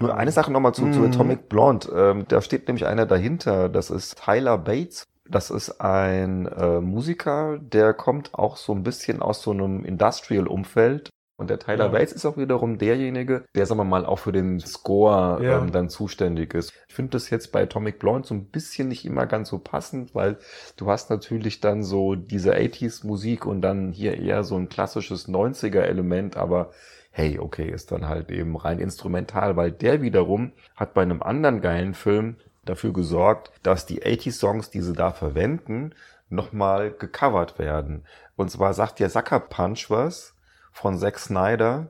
Nur 0.00 0.14
eine 0.16 0.32
Sache 0.32 0.52
nochmal 0.52 0.74
zu, 0.74 0.90
zu 0.90 0.98
Mhm. 1.00 1.06
Atomic 1.06 1.48
Blonde. 1.48 1.88
Ähm, 1.94 2.24
da 2.28 2.42
steht 2.42 2.66
nämlich 2.66 2.86
einer 2.86 3.06
dahinter. 3.06 3.68
Das 3.68 3.90
ist 3.90 4.20
Tyler 4.22 4.58
Bates. 4.58 5.04
Das 5.28 5.50
ist 5.50 5.80
ein 5.80 6.46
äh, 6.46 6.80
Musiker, 6.80 7.58
der 7.58 7.94
kommt 7.94 8.34
auch 8.34 8.56
so 8.56 8.72
ein 8.72 8.82
bisschen 8.84 9.22
aus 9.22 9.42
so 9.42 9.50
einem 9.50 9.84
Industrial-Umfeld. 9.84 11.10
Und 11.38 11.50
der 11.50 11.58
Tyler 11.58 11.86
Ja. 11.86 11.90
Bates 11.90 12.12
ist 12.12 12.24
auch 12.24 12.36
wiederum 12.38 12.78
derjenige, 12.78 13.44
der, 13.54 13.66
sagen 13.66 13.78
wir 13.80 13.84
mal, 13.84 14.06
auch 14.06 14.18
für 14.18 14.32
den 14.32 14.58
Score 14.60 15.42
Ja. 15.44 15.58
ähm, 15.58 15.70
dann 15.70 15.90
zuständig 15.90 16.54
ist. 16.54 16.72
Ich 16.88 16.94
finde 16.94 17.10
das 17.10 17.28
jetzt 17.28 17.52
bei 17.52 17.62
Atomic 17.64 17.98
Blonde 17.98 18.26
so 18.26 18.34
ein 18.34 18.46
bisschen 18.46 18.88
nicht 18.88 19.04
immer 19.04 19.26
ganz 19.26 19.50
so 19.50 19.58
passend, 19.58 20.14
weil 20.14 20.38
du 20.76 20.90
hast 20.90 21.10
natürlich 21.10 21.60
dann 21.60 21.82
so 21.82 22.14
diese 22.14 22.56
80s-Musik 22.56 23.44
und 23.44 23.60
dann 23.60 23.92
hier 23.92 24.16
eher 24.18 24.44
so 24.44 24.56
ein 24.56 24.68
klassisches 24.70 25.28
90er-Element, 25.28 26.36
aber 26.38 26.70
hey, 27.10 27.38
okay, 27.38 27.70
ist 27.70 27.92
dann 27.92 28.08
halt 28.08 28.30
eben 28.30 28.56
rein 28.56 28.78
instrumental, 28.78 29.56
weil 29.56 29.72
der 29.72 30.02
wiederum 30.02 30.52
hat 30.74 30.94
bei 30.94 31.02
einem 31.02 31.22
anderen 31.22 31.60
geilen 31.60 31.94
Film 31.94 32.36
dafür 32.64 32.92
gesorgt, 32.92 33.52
dass 33.62 33.86
die 33.86 34.02
80-Songs, 34.02 34.70
die 34.70 34.80
sie 34.82 34.92
da 34.92 35.12
verwenden, 35.12 35.94
nochmal 36.28 36.90
gecovert 36.92 37.58
werden. 37.58 38.04
Und 38.36 38.50
zwar 38.50 38.74
sagt 38.74 39.00
der 39.00 39.08
Sucker 39.10 39.40
Punch 39.40 39.88
was 39.90 40.34
von 40.76 40.98
Zack 40.98 41.18
Snyder. 41.18 41.88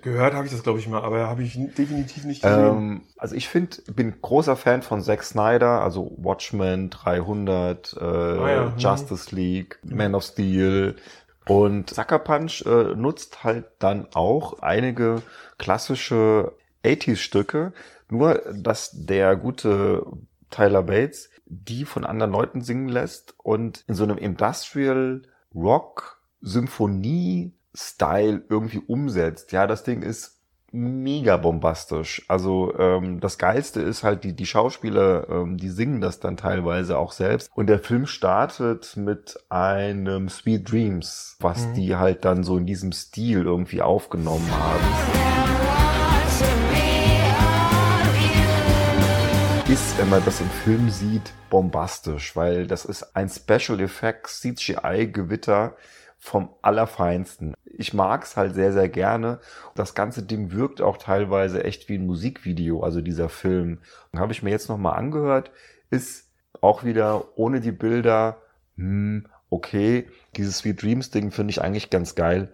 Gehört 0.00 0.32
habe 0.32 0.46
ich 0.46 0.52
das, 0.52 0.62
glaube 0.62 0.78
ich, 0.78 0.88
mal, 0.88 1.02
aber 1.02 1.26
habe 1.26 1.42
ich 1.42 1.52
definitiv 1.52 2.24
nicht 2.24 2.42
gesehen. 2.42 2.76
Ähm, 2.76 3.02
also 3.18 3.34
ich 3.34 3.48
finde, 3.48 3.82
bin 3.92 4.14
großer 4.22 4.56
Fan 4.56 4.82
von 4.82 5.02
Zack 5.02 5.24
Snyder, 5.24 5.82
also 5.82 6.16
Watchmen, 6.16 6.88
300, 6.88 7.96
äh, 8.00 8.04
ja, 8.04 8.64
mhm. 8.70 8.78
Justice 8.78 9.34
League, 9.34 9.80
Man 9.82 10.14
of 10.14 10.22
Steel. 10.22 10.94
Und 11.46 11.90
Sucker 11.90 12.20
Punch 12.20 12.64
äh, 12.64 12.94
nutzt 12.94 13.42
halt 13.42 13.66
dann 13.80 14.06
auch 14.14 14.60
einige 14.60 15.20
klassische 15.58 16.52
80s-Stücke, 16.84 17.72
nur 18.08 18.40
dass 18.54 18.92
der 18.94 19.34
gute 19.34 20.06
Tyler 20.48 20.84
Bates 20.84 21.28
die 21.46 21.84
von 21.84 22.06
anderen 22.06 22.32
Leuten 22.32 22.62
singen 22.62 22.88
lässt 22.88 23.34
und 23.38 23.84
in 23.88 23.94
so 23.94 24.04
einem 24.04 24.16
Industrial 24.16 25.22
Rock 25.54 26.22
Symphonie 26.40 27.52
Style 27.74 28.42
irgendwie 28.48 28.82
umsetzt. 28.86 29.52
Ja, 29.52 29.66
das 29.66 29.82
Ding 29.84 30.02
ist 30.02 30.38
mega 30.74 31.36
bombastisch. 31.36 32.22
Also 32.28 32.74
ähm, 32.78 33.20
das 33.20 33.36
Geilste 33.36 33.80
ist 33.82 34.02
halt, 34.04 34.24
die, 34.24 34.34
die 34.34 34.46
Schauspieler, 34.46 35.28
ähm, 35.28 35.58
die 35.58 35.68
singen 35.68 36.00
das 36.00 36.18
dann 36.18 36.38
teilweise 36.38 36.96
auch 36.98 37.12
selbst. 37.12 37.50
Und 37.54 37.66
der 37.66 37.78
Film 37.78 38.06
startet 38.06 38.96
mit 38.96 39.38
einem 39.50 40.30
Sweet 40.30 40.70
Dreams, 40.72 41.36
was 41.40 41.66
Mhm. 41.66 41.74
die 41.74 41.96
halt 41.96 42.24
dann 42.24 42.42
so 42.42 42.56
in 42.56 42.64
diesem 42.64 42.92
Stil 42.92 43.42
irgendwie 43.42 43.82
aufgenommen 43.82 44.50
haben. 44.50 44.82
Ist, 49.68 49.96
wenn 49.98 50.10
man 50.10 50.22
das 50.24 50.40
im 50.40 50.50
Film 50.50 50.90
sieht, 50.90 51.32
bombastisch, 51.48 52.36
weil 52.36 52.66
das 52.66 52.84
ist 52.84 53.14
ein 53.16 53.28
Special 53.30 53.80
Effects 53.80 54.40
CGI-Gewitter 54.40 55.76
vom 56.24 56.50
Allerfeinsten. 56.62 57.54
Ich 57.64 57.94
mag's 57.94 58.36
halt 58.36 58.54
sehr, 58.54 58.72
sehr 58.72 58.88
gerne. 58.88 59.40
Das 59.74 59.94
ganze 59.94 60.22
Ding 60.22 60.52
wirkt 60.52 60.80
auch 60.80 60.96
teilweise 60.96 61.64
echt 61.64 61.88
wie 61.88 61.96
ein 61.98 62.06
Musikvideo, 62.06 62.82
also 62.82 63.00
dieser 63.00 63.28
Film. 63.28 63.80
Habe 64.14 64.32
ich 64.32 64.42
mir 64.42 64.50
jetzt 64.50 64.68
nochmal 64.68 64.96
angehört, 64.96 65.50
ist 65.90 66.28
auch 66.60 66.84
wieder 66.84 67.36
ohne 67.36 67.60
die 67.60 67.72
Bilder, 67.72 68.38
hm, 68.76 69.26
okay, 69.50 70.08
dieses 70.36 70.58
Sweet 70.58 70.80
Dreams 70.82 71.10
Ding 71.10 71.32
finde 71.32 71.50
ich 71.50 71.60
eigentlich 71.60 71.90
ganz 71.90 72.14
geil. 72.14 72.52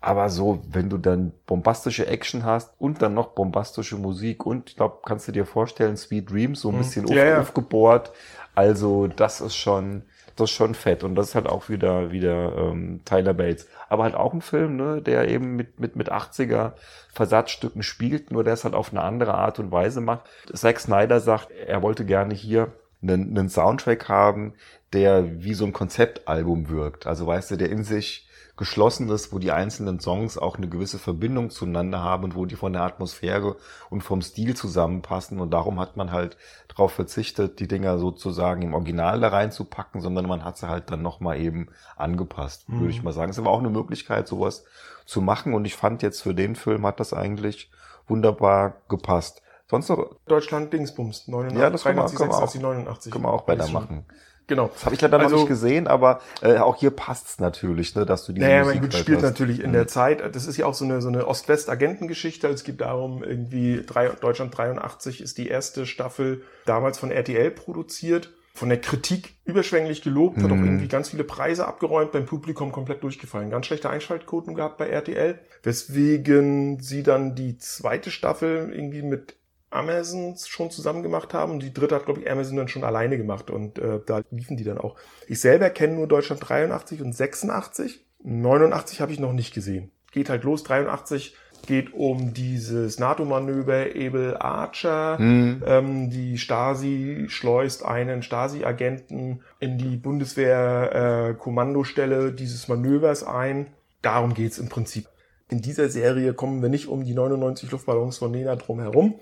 Aber 0.00 0.30
so, 0.30 0.62
wenn 0.66 0.88
du 0.88 0.96
dann 0.96 1.32
bombastische 1.46 2.06
Action 2.06 2.44
hast 2.44 2.72
und 2.80 3.02
dann 3.02 3.12
noch 3.12 3.34
bombastische 3.34 3.96
Musik 3.98 4.46
und 4.46 4.70
ich 4.70 4.76
glaube, 4.76 5.00
kannst 5.04 5.28
du 5.28 5.32
dir 5.32 5.44
vorstellen, 5.44 5.96
Sweet 5.98 6.30
Dreams 6.30 6.60
so 6.62 6.70
ein 6.70 6.76
Mhm. 6.76 6.78
bisschen 6.78 7.04
Ja, 7.08 7.24
auf, 7.24 7.26
ja. 7.26 7.36
aufgebohrt. 7.36 8.12
Also 8.54 9.08
das 9.08 9.40
ist 9.42 9.56
schon, 9.56 10.04
das 10.40 10.50
schon 10.50 10.74
fett 10.74 11.04
und 11.04 11.14
das 11.14 11.28
ist 11.28 11.34
halt 11.34 11.46
auch 11.46 11.68
wieder 11.68 12.10
wieder 12.10 12.56
ähm, 12.56 13.00
Tyler 13.04 13.34
Bates. 13.34 13.68
Aber 13.88 14.04
halt 14.04 14.14
auch 14.14 14.32
ein 14.32 14.40
Film, 14.40 14.76
ne, 14.76 15.02
der 15.02 15.28
eben 15.28 15.56
mit 15.56 15.78
mit 15.80 15.96
mit 15.96 16.10
80er 16.10 16.72
Versatzstücken 17.12 17.82
spielt, 17.82 18.30
nur 18.30 18.44
der 18.44 18.54
es 18.54 18.64
halt 18.64 18.74
auf 18.74 18.90
eine 18.90 19.02
andere 19.02 19.34
Art 19.34 19.58
und 19.58 19.72
Weise 19.72 20.00
macht. 20.00 20.28
Zack 20.52 20.80
Snyder 20.80 21.20
sagt, 21.20 21.50
er 21.50 21.82
wollte 21.82 22.04
gerne 22.04 22.34
hier 22.34 22.72
einen, 23.02 23.36
einen 23.36 23.48
Soundtrack 23.48 24.08
haben, 24.08 24.54
der 24.92 25.42
wie 25.42 25.54
so 25.54 25.64
ein 25.64 25.72
Konzeptalbum 25.72 26.68
wirkt. 26.68 27.06
Also 27.06 27.26
weißt 27.26 27.50
du, 27.52 27.56
der 27.56 27.70
in 27.70 27.84
sich 27.84 28.28
geschlossen 28.60 29.08
ist, 29.08 29.32
wo 29.32 29.38
die 29.40 29.50
einzelnen 29.52 29.98
Songs 30.00 30.38
auch 30.38 30.56
eine 30.58 30.68
gewisse 30.68 30.98
Verbindung 30.98 31.48
zueinander 31.50 32.02
haben 32.04 32.24
und 32.24 32.36
wo 32.36 32.44
die 32.44 32.54
von 32.54 32.72
der 32.74 32.82
Atmosphäre 32.82 33.56
und 33.88 34.02
vom 34.02 34.20
Stil 34.22 34.54
zusammenpassen. 34.54 35.40
Und 35.40 35.50
darum 35.50 35.80
hat 35.80 35.96
man 35.96 36.12
halt 36.12 36.36
darauf 36.68 36.92
verzichtet, 36.92 37.58
die 37.58 37.66
Dinger 37.66 37.98
sozusagen 37.98 38.62
im 38.62 38.74
Original 38.74 39.18
da 39.18 39.28
reinzupacken, 39.28 40.00
sondern 40.02 40.28
man 40.28 40.44
hat 40.44 40.58
sie 40.58 40.68
halt 40.68 40.90
dann 40.90 41.00
nochmal 41.02 41.40
eben 41.40 41.68
angepasst, 41.96 42.68
Mhm. 42.68 42.80
würde 42.80 42.90
ich 42.92 43.02
mal 43.02 43.12
sagen. 43.12 43.30
Es 43.30 43.42
war 43.42 43.50
auch 43.50 43.58
eine 43.58 43.70
Möglichkeit, 43.70 44.28
sowas 44.28 44.64
zu 45.06 45.20
machen. 45.22 45.54
Und 45.54 45.64
ich 45.64 45.74
fand 45.74 46.02
jetzt 46.02 46.22
für 46.22 46.34
den 46.34 46.54
Film 46.54 46.86
hat 46.86 47.00
das 47.00 47.12
eigentlich 47.12 47.70
wunderbar 48.06 48.74
gepasst. 48.88 49.42
Sonst 49.70 49.88
noch 49.88 50.16
Deutschland 50.26 50.72
Dingsbums, 50.72 51.28
89, 51.28 51.58
Ja, 51.62 51.70
das 51.70 51.82
können 51.84 51.96
wir- 51.96 52.02
83, 52.02 52.18
können 52.18 52.30
wir 52.30 52.34
auch- 52.36 52.40
86, 52.40 52.60
89. 52.60 53.12
können 53.12 53.24
wir 53.24 53.32
auch 53.32 53.48
Weiß 53.48 53.54
ich 53.68 53.72
weitermachen. 53.74 54.04
Genau. 54.50 54.68
Das 54.74 54.84
habe 54.84 54.96
ich 54.96 55.00
leider 55.00 55.16
Also- 55.20 55.30
noch 55.36 55.42
nicht 55.42 55.48
gesehen, 55.48 55.86
aber 55.86 56.20
äh, 56.42 56.56
auch 56.58 56.74
hier 56.74 56.90
passt's 56.90 57.38
natürlich, 57.38 57.94
ne, 57.94 58.04
dass 58.04 58.26
du 58.26 58.32
diese 58.32 58.44
Naja, 58.44 58.64
Musik 58.64 58.74
mein 58.74 58.82
Gut 58.82 58.94
halt 58.94 59.02
spielt 59.04 59.18
hast. 59.18 59.22
natürlich 59.24 59.60
in 59.60 59.68
Mhm. 59.70 59.74
der 59.74 59.86
Zeit. 59.86 60.34
Das 60.34 60.44
ist 60.44 60.56
ja 60.56 60.66
auch 60.66 60.74
so 60.74 60.84
eine, 60.84 61.00
so 61.00 61.06
eine 61.08 61.24
Ost-West-Agentengeschichte. 61.28 62.48
Es 62.48 62.64
geht 62.64 62.80
darum, 62.80 63.22
irgendwie 63.22 63.82
drei, 63.86 64.08
Deutschland 64.08 64.56
83 64.58 65.20
ist 65.20 65.38
die 65.38 65.46
erste 65.46 65.86
Staffel 65.86 66.42
damals 66.66 66.98
von 66.98 67.12
RTL 67.12 67.52
produziert. 67.52 68.32
Von 68.52 68.68
der 68.68 68.80
Kritik 68.80 69.34
überschwänglich 69.44 70.02
gelobt, 70.02 70.38
hat 70.38 70.50
auch 70.50 70.56
Mhm. 70.56 70.64
irgendwie 70.64 70.88
ganz 70.88 71.10
viele 71.10 71.22
Preise 71.22 71.68
abgeräumt, 71.68 72.10
beim 72.10 72.26
Publikum 72.26 72.72
komplett 72.72 73.04
durchgefallen. 73.04 73.48
Ganz 73.50 73.66
schlechte 73.66 73.88
Einschaltquoten 73.88 74.56
gehabt 74.56 74.76
bei 74.78 74.88
RTL, 74.88 75.38
weswegen 75.62 76.80
sie 76.80 77.02
dann 77.02 77.34
die 77.34 77.56
zweite 77.58 78.10
Staffel 78.10 78.72
irgendwie 78.74 79.02
mit 79.02 79.36
Amazon 79.70 80.36
schon 80.36 80.70
zusammen 80.70 81.02
gemacht 81.02 81.32
haben 81.32 81.52
und 81.52 81.62
die 81.62 81.72
dritte 81.72 81.94
hat, 81.94 82.04
glaube 82.04 82.20
ich, 82.20 82.30
Amazon 82.30 82.56
dann 82.56 82.68
schon 82.68 82.84
alleine 82.84 83.16
gemacht 83.16 83.50
und 83.50 83.78
äh, 83.78 84.00
da 84.04 84.22
liefen 84.30 84.56
die 84.56 84.64
dann 84.64 84.78
auch. 84.78 84.96
Ich 85.28 85.40
selber 85.40 85.70
kenne 85.70 85.94
nur 85.94 86.08
Deutschland 86.08 86.48
83 86.48 87.00
und 87.00 87.14
86. 87.14 88.04
89 88.22 89.00
habe 89.00 89.12
ich 89.12 89.20
noch 89.20 89.32
nicht 89.32 89.54
gesehen. 89.54 89.90
Geht 90.12 90.28
halt 90.28 90.44
los, 90.44 90.64
83 90.64 91.36
geht 91.66 91.92
um 91.92 92.32
dieses 92.32 92.98
NATO-Manöver 92.98 93.94
Ebel 93.94 94.34
Archer. 94.36 95.20
Mhm. 95.20 95.62
Ähm, 95.66 96.08
die 96.10 96.38
Stasi 96.38 97.26
schleust 97.28 97.84
einen 97.84 98.22
Stasi-Agenten 98.22 99.42
in 99.58 99.76
die 99.78 99.96
Bundeswehr-Kommandostelle 99.96 102.32
dieses 102.32 102.68
Manövers 102.68 103.24
ein. 103.24 103.66
Darum 104.02 104.34
geht's 104.34 104.58
im 104.58 104.68
Prinzip. 104.68 105.06
In 105.50 105.60
dieser 105.62 105.88
Serie 105.88 106.32
kommen 106.32 106.62
wir 106.62 106.68
nicht 106.68 106.88
um 106.88 107.04
die 107.04 107.14
99 107.14 107.70
Luftballons 107.70 108.18
von 108.18 108.30
Nena 108.30 108.56
drum 108.56 108.80
herum. 108.80 109.14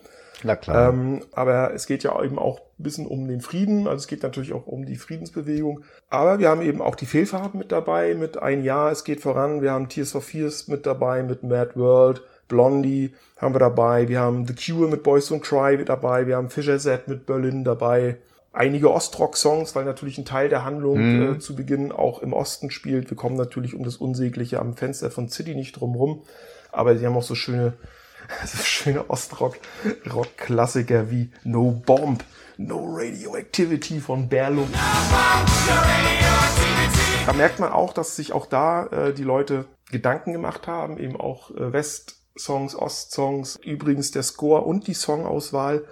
Na 0.45 0.55
klar. 0.55 0.91
Ähm, 0.91 1.23
aber 1.33 1.75
es 1.75 1.87
geht 1.87 2.05
ja 2.05 2.23
eben 2.23 2.39
auch 2.39 2.61
ein 2.79 2.83
bisschen 2.83 3.07
um 3.07 3.27
den 3.27 3.41
Frieden. 3.41 3.89
Also 3.89 4.03
es 4.03 4.07
geht 4.07 4.23
natürlich 4.23 4.53
auch 4.53 4.67
um 4.67 4.87
die 4.87 4.97
Friedensbewegung. 4.97 5.81
Aber 6.11 6.39
wir 6.39 6.49
haben 6.49 6.63
eben 6.63 6.81
auch 6.81 6.95
die 6.95 7.07
Fehlfarben 7.07 7.59
mit 7.59 7.73
dabei, 7.73 8.15
mit 8.15 8.41
Ein 8.41 8.63
Jahr, 8.63 8.93
es 8.93 9.05
geht 9.05 9.21
voran. 9.21 9.63
Wir 9.63 9.73
haben 9.73 9.89
Tears 9.89 10.13
for 10.13 10.23
Fears 10.23 10.69
mit 10.69 10.87
dabei, 10.87 11.23
mit 11.23 11.43
Mad 11.43 11.73
World. 11.75 12.23
Blondie 12.49 13.15
haben 13.37 13.55
wir 13.55 13.61
dabei, 13.61 14.09
wir 14.09 14.21
haben 14.21 14.47
The 14.47 14.55
Cure 14.55 14.89
mit 14.89 15.03
Boys 15.03 15.31
Don't 15.31 15.41
Cry 15.41 15.85
dabei, 15.85 16.27
wir 16.27 16.37
haben 16.37 16.51
Fisher 16.51 16.79
Z 16.79 17.07
mit 17.07 17.27
Berlin 17.27 17.63
dabei, 17.63 18.17
einige 18.53 18.93
Ostrock-Songs, 18.93 19.75
weil 19.77 19.85
natürlich 19.85 20.19
ein 20.19 20.25
Teil 20.25 20.49
der 20.49 20.65
Handlung 20.65 20.99
Mhm. 20.99 21.35
äh, 21.35 21.39
zu 21.39 21.55
Beginn 21.55 21.93
auch 21.93 22.23
im 22.23 22.33
Osten 22.33 22.71
spielt. 22.71 23.11
Wir 23.11 23.17
kommen 23.17 23.37
natürlich 23.37 23.75
um 23.75 23.85
das 23.85 23.97
Unsägliche 23.97 24.59
am 24.61 24.77
Fenster 24.77 25.11
von 25.11 25.29
City 25.29 25.55
nicht 25.55 25.79
drumrum, 25.79 26.23
aber 26.73 26.97
sie 26.97 27.07
haben 27.07 27.17
auch 27.17 27.23
so 27.23 27.35
schöne, 27.35 27.75
so 28.47 28.59
schöne 28.63 29.11
Ostrock-Rock-Klassiker 29.11 31.11
wie 31.11 31.31
No 31.45 31.71
Bomb, 31.73 32.25
No 32.57 32.85
Radioactivity 32.97 34.01
von 34.01 34.29
Berlum. 34.29 34.69
Da 37.27 37.33
merkt 37.35 37.61
man 37.61 37.73
auch, 37.73 37.93
dass 37.93 38.17
sich 38.17 38.33
auch 38.33 38.47
da 38.47 38.87
äh, 38.87 39.15
die 39.15 39.23
Leute 39.23 39.67
Gedanken 39.91 40.33
gemacht 40.33 40.67
haben, 40.67 40.99
eben 40.99 41.19
auch 41.21 41.51
äh, 41.53 41.73
West-Songs, 41.73 42.75
Ost-Songs. 42.75 43.57
Übrigens 43.63 44.11
der 44.11 44.23
Score 44.23 44.63
und 44.63 44.87
die 44.87 44.95
Songauswahl 44.95 45.85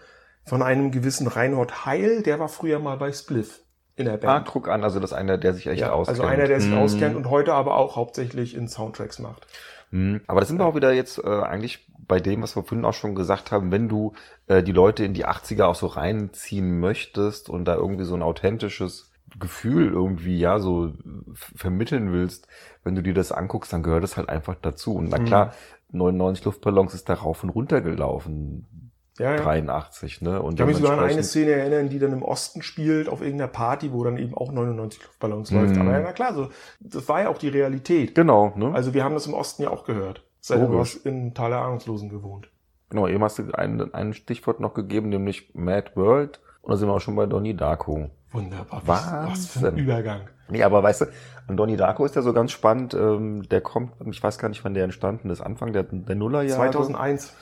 von 0.46 0.62
einem 0.62 0.90
gewissen 0.90 1.26
Reinhold 1.26 1.84
Heil, 1.86 2.22
der 2.22 2.38
war 2.38 2.48
früher 2.48 2.78
mal 2.78 2.96
bei 2.96 3.12
Spliff 3.12 3.60
in 3.96 4.04
der 4.06 4.14
Ah, 4.14 4.16
Band. 4.18 4.46
guck 4.48 4.68
an, 4.68 4.84
also 4.84 5.00
das 5.00 5.12
einer, 5.12 5.38
der 5.38 5.54
sich 5.54 5.66
echt 5.66 5.80
ja, 5.80 5.92
auskennt. 5.92 6.20
also 6.20 6.30
einer, 6.30 6.46
der 6.46 6.60
sich 6.60 6.70
Mhm. 6.70 6.78
auskennt 6.78 7.16
und 7.16 7.30
heute 7.30 7.54
aber 7.54 7.76
auch 7.76 7.96
hauptsächlich 7.96 8.54
in 8.54 8.68
Soundtracks 8.68 9.18
macht. 9.18 9.46
Mhm. 9.90 10.20
Aber 10.26 10.40
da 10.40 10.46
sind 10.46 10.58
wir 10.58 10.66
auch 10.66 10.74
wieder 10.74 10.92
jetzt 10.92 11.18
äh, 11.18 11.26
eigentlich 11.28 11.86
bei 12.06 12.20
dem, 12.20 12.42
was 12.42 12.54
wir 12.56 12.62
vorhin 12.62 12.84
auch 12.84 12.94
schon 12.94 13.14
gesagt 13.14 13.50
haben, 13.50 13.72
wenn 13.72 13.88
du 13.88 14.12
äh, 14.46 14.62
die 14.62 14.72
Leute 14.72 15.04
in 15.04 15.14
die 15.14 15.26
80er 15.26 15.64
auch 15.64 15.74
so 15.74 15.86
reinziehen 15.86 16.78
möchtest 16.78 17.48
und 17.48 17.64
da 17.64 17.74
irgendwie 17.74 18.04
so 18.04 18.14
ein 18.14 18.22
authentisches 18.22 19.10
Gefühl 19.40 19.88
irgendwie, 19.90 20.38
ja, 20.38 20.60
so 20.60 20.92
vermitteln 21.34 22.12
willst, 22.12 22.46
wenn 22.84 22.94
du 22.94 23.02
dir 23.02 23.14
das 23.14 23.32
anguckst, 23.32 23.72
dann 23.72 23.82
gehört 23.82 24.04
es 24.04 24.16
halt 24.16 24.28
einfach 24.28 24.54
dazu. 24.62 24.94
Und 24.94 25.08
na 25.08 25.18
Mhm. 25.18 25.24
klar, 25.24 25.52
99 25.90 26.44
Luftballons 26.44 26.94
ist 26.94 27.08
da 27.08 27.14
rauf 27.14 27.42
und 27.42 27.50
runter 27.50 27.80
gelaufen, 27.80 28.85
Ja, 29.18 29.36
ja. 29.36 29.42
83, 29.42 30.22
ne? 30.22 30.42
Und 30.42 30.54
Ich 30.54 30.58
kann 30.58 30.68
mich 30.68 30.76
sogar 30.76 30.98
an 30.98 31.04
eine 31.04 31.22
Szene 31.22 31.52
erinnern, 31.52 31.88
die 31.88 31.98
dann 31.98 32.12
im 32.12 32.22
Osten 32.22 32.62
spielt, 32.62 33.08
auf 33.08 33.22
irgendeiner 33.22 33.48
Party, 33.48 33.92
wo 33.92 34.04
dann 34.04 34.18
eben 34.18 34.34
auch 34.34 34.52
99 34.52 35.02
Luftballons 35.02 35.50
läuft. 35.50 35.74
Mhm. 35.74 35.80
Aber 35.82 35.92
ja, 35.92 36.00
na 36.00 36.12
klar, 36.12 36.34
so, 36.34 36.48
das 36.80 37.08
war 37.08 37.22
ja 37.22 37.28
auch 37.28 37.38
die 37.38 37.48
Realität. 37.48 38.14
Genau, 38.14 38.52
ne? 38.56 38.72
Also 38.74 38.94
wir 38.94 39.04
haben 39.04 39.14
das 39.14 39.26
im 39.26 39.34
Osten 39.34 39.62
ja 39.62 39.70
auch 39.70 39.84
gehört. 39.84 40.22
Sei 40.40 40.56
denn, 40.56 40.70
du 40.70 40.78
hast 40.78 40.94
in 41.06 41.34
Tal 41.34 41.50
der 41.50 41.60
Ahnungslosen 41.60 42.08
gewohnt. 42.08 42.48
Genau, 42.90 43.08
eben 43.08 43.22
hast 43.24 43.38
du 43.38 43.50
ein, 43.52 43.92
ein 43.92 44.14
Stichwort 44.14 44.60
noch 44.60 44.74
gegeben, 44.74 45.08
nämlich 45.08 45.54
Mad 45.54 45.92
World. 45.96 46.40
Und 46.62 46.70
da 46.72 46.76
sind 46.76 46.88
wir 46.88 46.94
auch 46.94 47.00
schon 47.00 47.16
bei 47.16 47.26
Donnie 47.26 47.54
Darko. 47.54 48.10
Wunderbar. 48.32 48.82
Was, 48.86 49.12
was 49.12 49.46
für 49.46 49.68
ein. 49.68 49.76
Übergang. 49.76 50.20
Nee, 50.48 50.62
aber 50.62 50.82
weißt 50.82 51.00
du, 51.00 51.06
an 51.48 51.56
Donnie 51.56 51.76
Darko 51.76 52.04
ist 52.04 52.14
ja 52.14 52.22
so 52.22 52.32
ganz 52.32 52.52
spannend. 52.52 52.94
Ähm, 52.94 53.48
der 53.48 53.60
kommt, 53.60 53.92
ich 54.08 54.22
weiß 54.22 54.38
gar 54.38 54.48
nicht, 54.48 54.64
wann 54.64 54.74
der 54.74 54.84
entstanden 54.84 55.30
ist, 55.30 55.40
Anfang 55.40 55.72
der, 55.72 55.82
der 55.82 56.14
Nullerjahre. 56.14 56.70
2001. 56.70 57.34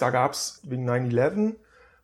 Da 0.00 0.10
gab's 0.10 0.60
wegen 0.64 0.88
9-11 0.88 1.54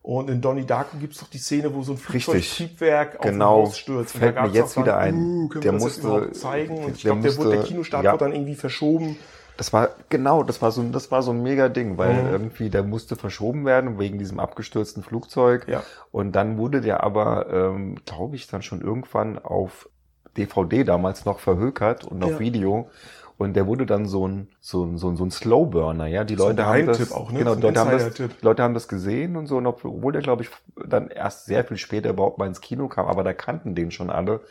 und 0.03 0.29
in 0.29 0.39
Donnie 0.41 0.65
Darko 0.65 0.97
gibt's 0.97 1.19
doch 1.19 1.27
die 1.29 1.37
Szene, 1.37 1.73
wo 1.73 1.83
so 1.83 1.93
ein. 1.93 1.97
Flugzeugtriebwerk 1.97 3.19
auf 3.19 3.25
Genau. 3.25 3.63
Haus 3.63 3.77
stürzt. 3.77 4.15
Und 4.15 4.21
Fällt 4.21 4.37
da 4.37 4.43
mir 4.43 4.53
jetzt 4.53 4.77
wieder 4.77 4.97
ein. 4.97 5.15
Uh, 5.15 5.49
Der 5.59 5.71
musste- 5.73 6.31
zeigen? 6.31 6.77
Und 6.85 6.95
ich 6.95 7.01
der 7.03 7.11
glaube, 7.13 7.27
der, 7.27 7.37
wurde- 7.37 7.49
der 7.49 7.57
musste- 7.59 7.73
Kinostart 7.73 8.03
ja. 8.05 8.11
wurde 8.13 8.25
dann 8.25 8.33
irgendwie 8.33 8.55
verschoben. 8.55 9.17
Das 9.57 9.73
war, 9.73 9.89
genau, 10.09 10.43
das 10.43 10.61
war 10.61 10.71
so, 10.71 10.81
ein- 10.81 10.91
das 10.91 11.09
war 11.11 11.23
so 11.23 11.31
ein 11.31 11.41
mega 11.41 11.67
Ding, 11.67 11.97
weil 11.97 12.13
Mhm. 12.13 12.29
irgendwie 12.29 12.69
der 12.69 12.83
musste 12.83 13.15
verschoben 13.15 13.65
werden 13.65 13.97
wegen 13.97 14.19
diesem 14.19 14.39
abgestürzten 14.39 15.01
Flugzeug. 15.03 15.67
Ja. 15.67 15.81
Und 16.11 16.33
dann 16.33 16.57
wurde 16.59 16.79
der 16.81 17.03
aber, 17.03 17.47
ähm, 17.51 17.95
glaube 18.05 18.35
ich, 18.35 18.47
dann 18.47 18.61
schon 18.61 18.81
irgendwann 18.81 19.39
auf 19.39 19.89
DVD 20.37 20.83
damals 20.83 21.25
noch 21.25 21.39
verhökert 21.39 22.05
und 22.05 22.23
auf 22.23 22.33
Ja. 22.33 22.39
Video. 22.39 22.89
Und 23.37 23.53
der 23.55 23.67
wurde 23.67 23.85
dann 23.85 24.07
so 24.07 24.27
ein, 24.27 24.47
so 24.59 24.83
ein, 24.83 24.97
so 24.97 25.09
ein, 25.09 25.15
so 25.15 25.23
ein 25.23 25.29
Slowburner, 25.29 26.07
ja. 26.07 26.23
Die 26.23 26.35
So 26.35 26.47
Leute 26.47 26.65
haben 26.65 26.87
das, 26.87 27.11
auch, 27.11 27.31
ne? 27.31 27.39
genau, 27.39 27.53
So 27.53 27.61
Leute 27.61 27.79
haben, 27.79 27.91
das, 27.91 28.13
die 28.13 28.27
Leute 28.41 28.63
haben 28.63 28.73
das 28.73 28.87
gesehen 28.87 29.35
und 29.35 29.45
so, 29.45 29.57
und 29.57 29.67
obwohl 29.67 30.11
der, 30.11 30.23
glaube 30.23 30.43
ich, 30.43 30.49
dann 30.87 31.09
erst 31.09 31.45
sehr 31.45 31.63
viel 31.63 31.77
später 31.77 32.09
überhaupt 32.09 32.39
mal 32.39 32.47
ins 32.47 32.61
Kino 32.61 32.87
kam, 32.87 33.05
aber 33.05 33.23
da 33.23 33.33
kannten 33.33 33.75
den 33.75 33.91
schon 33.91 34.09
alle 34.09 34.41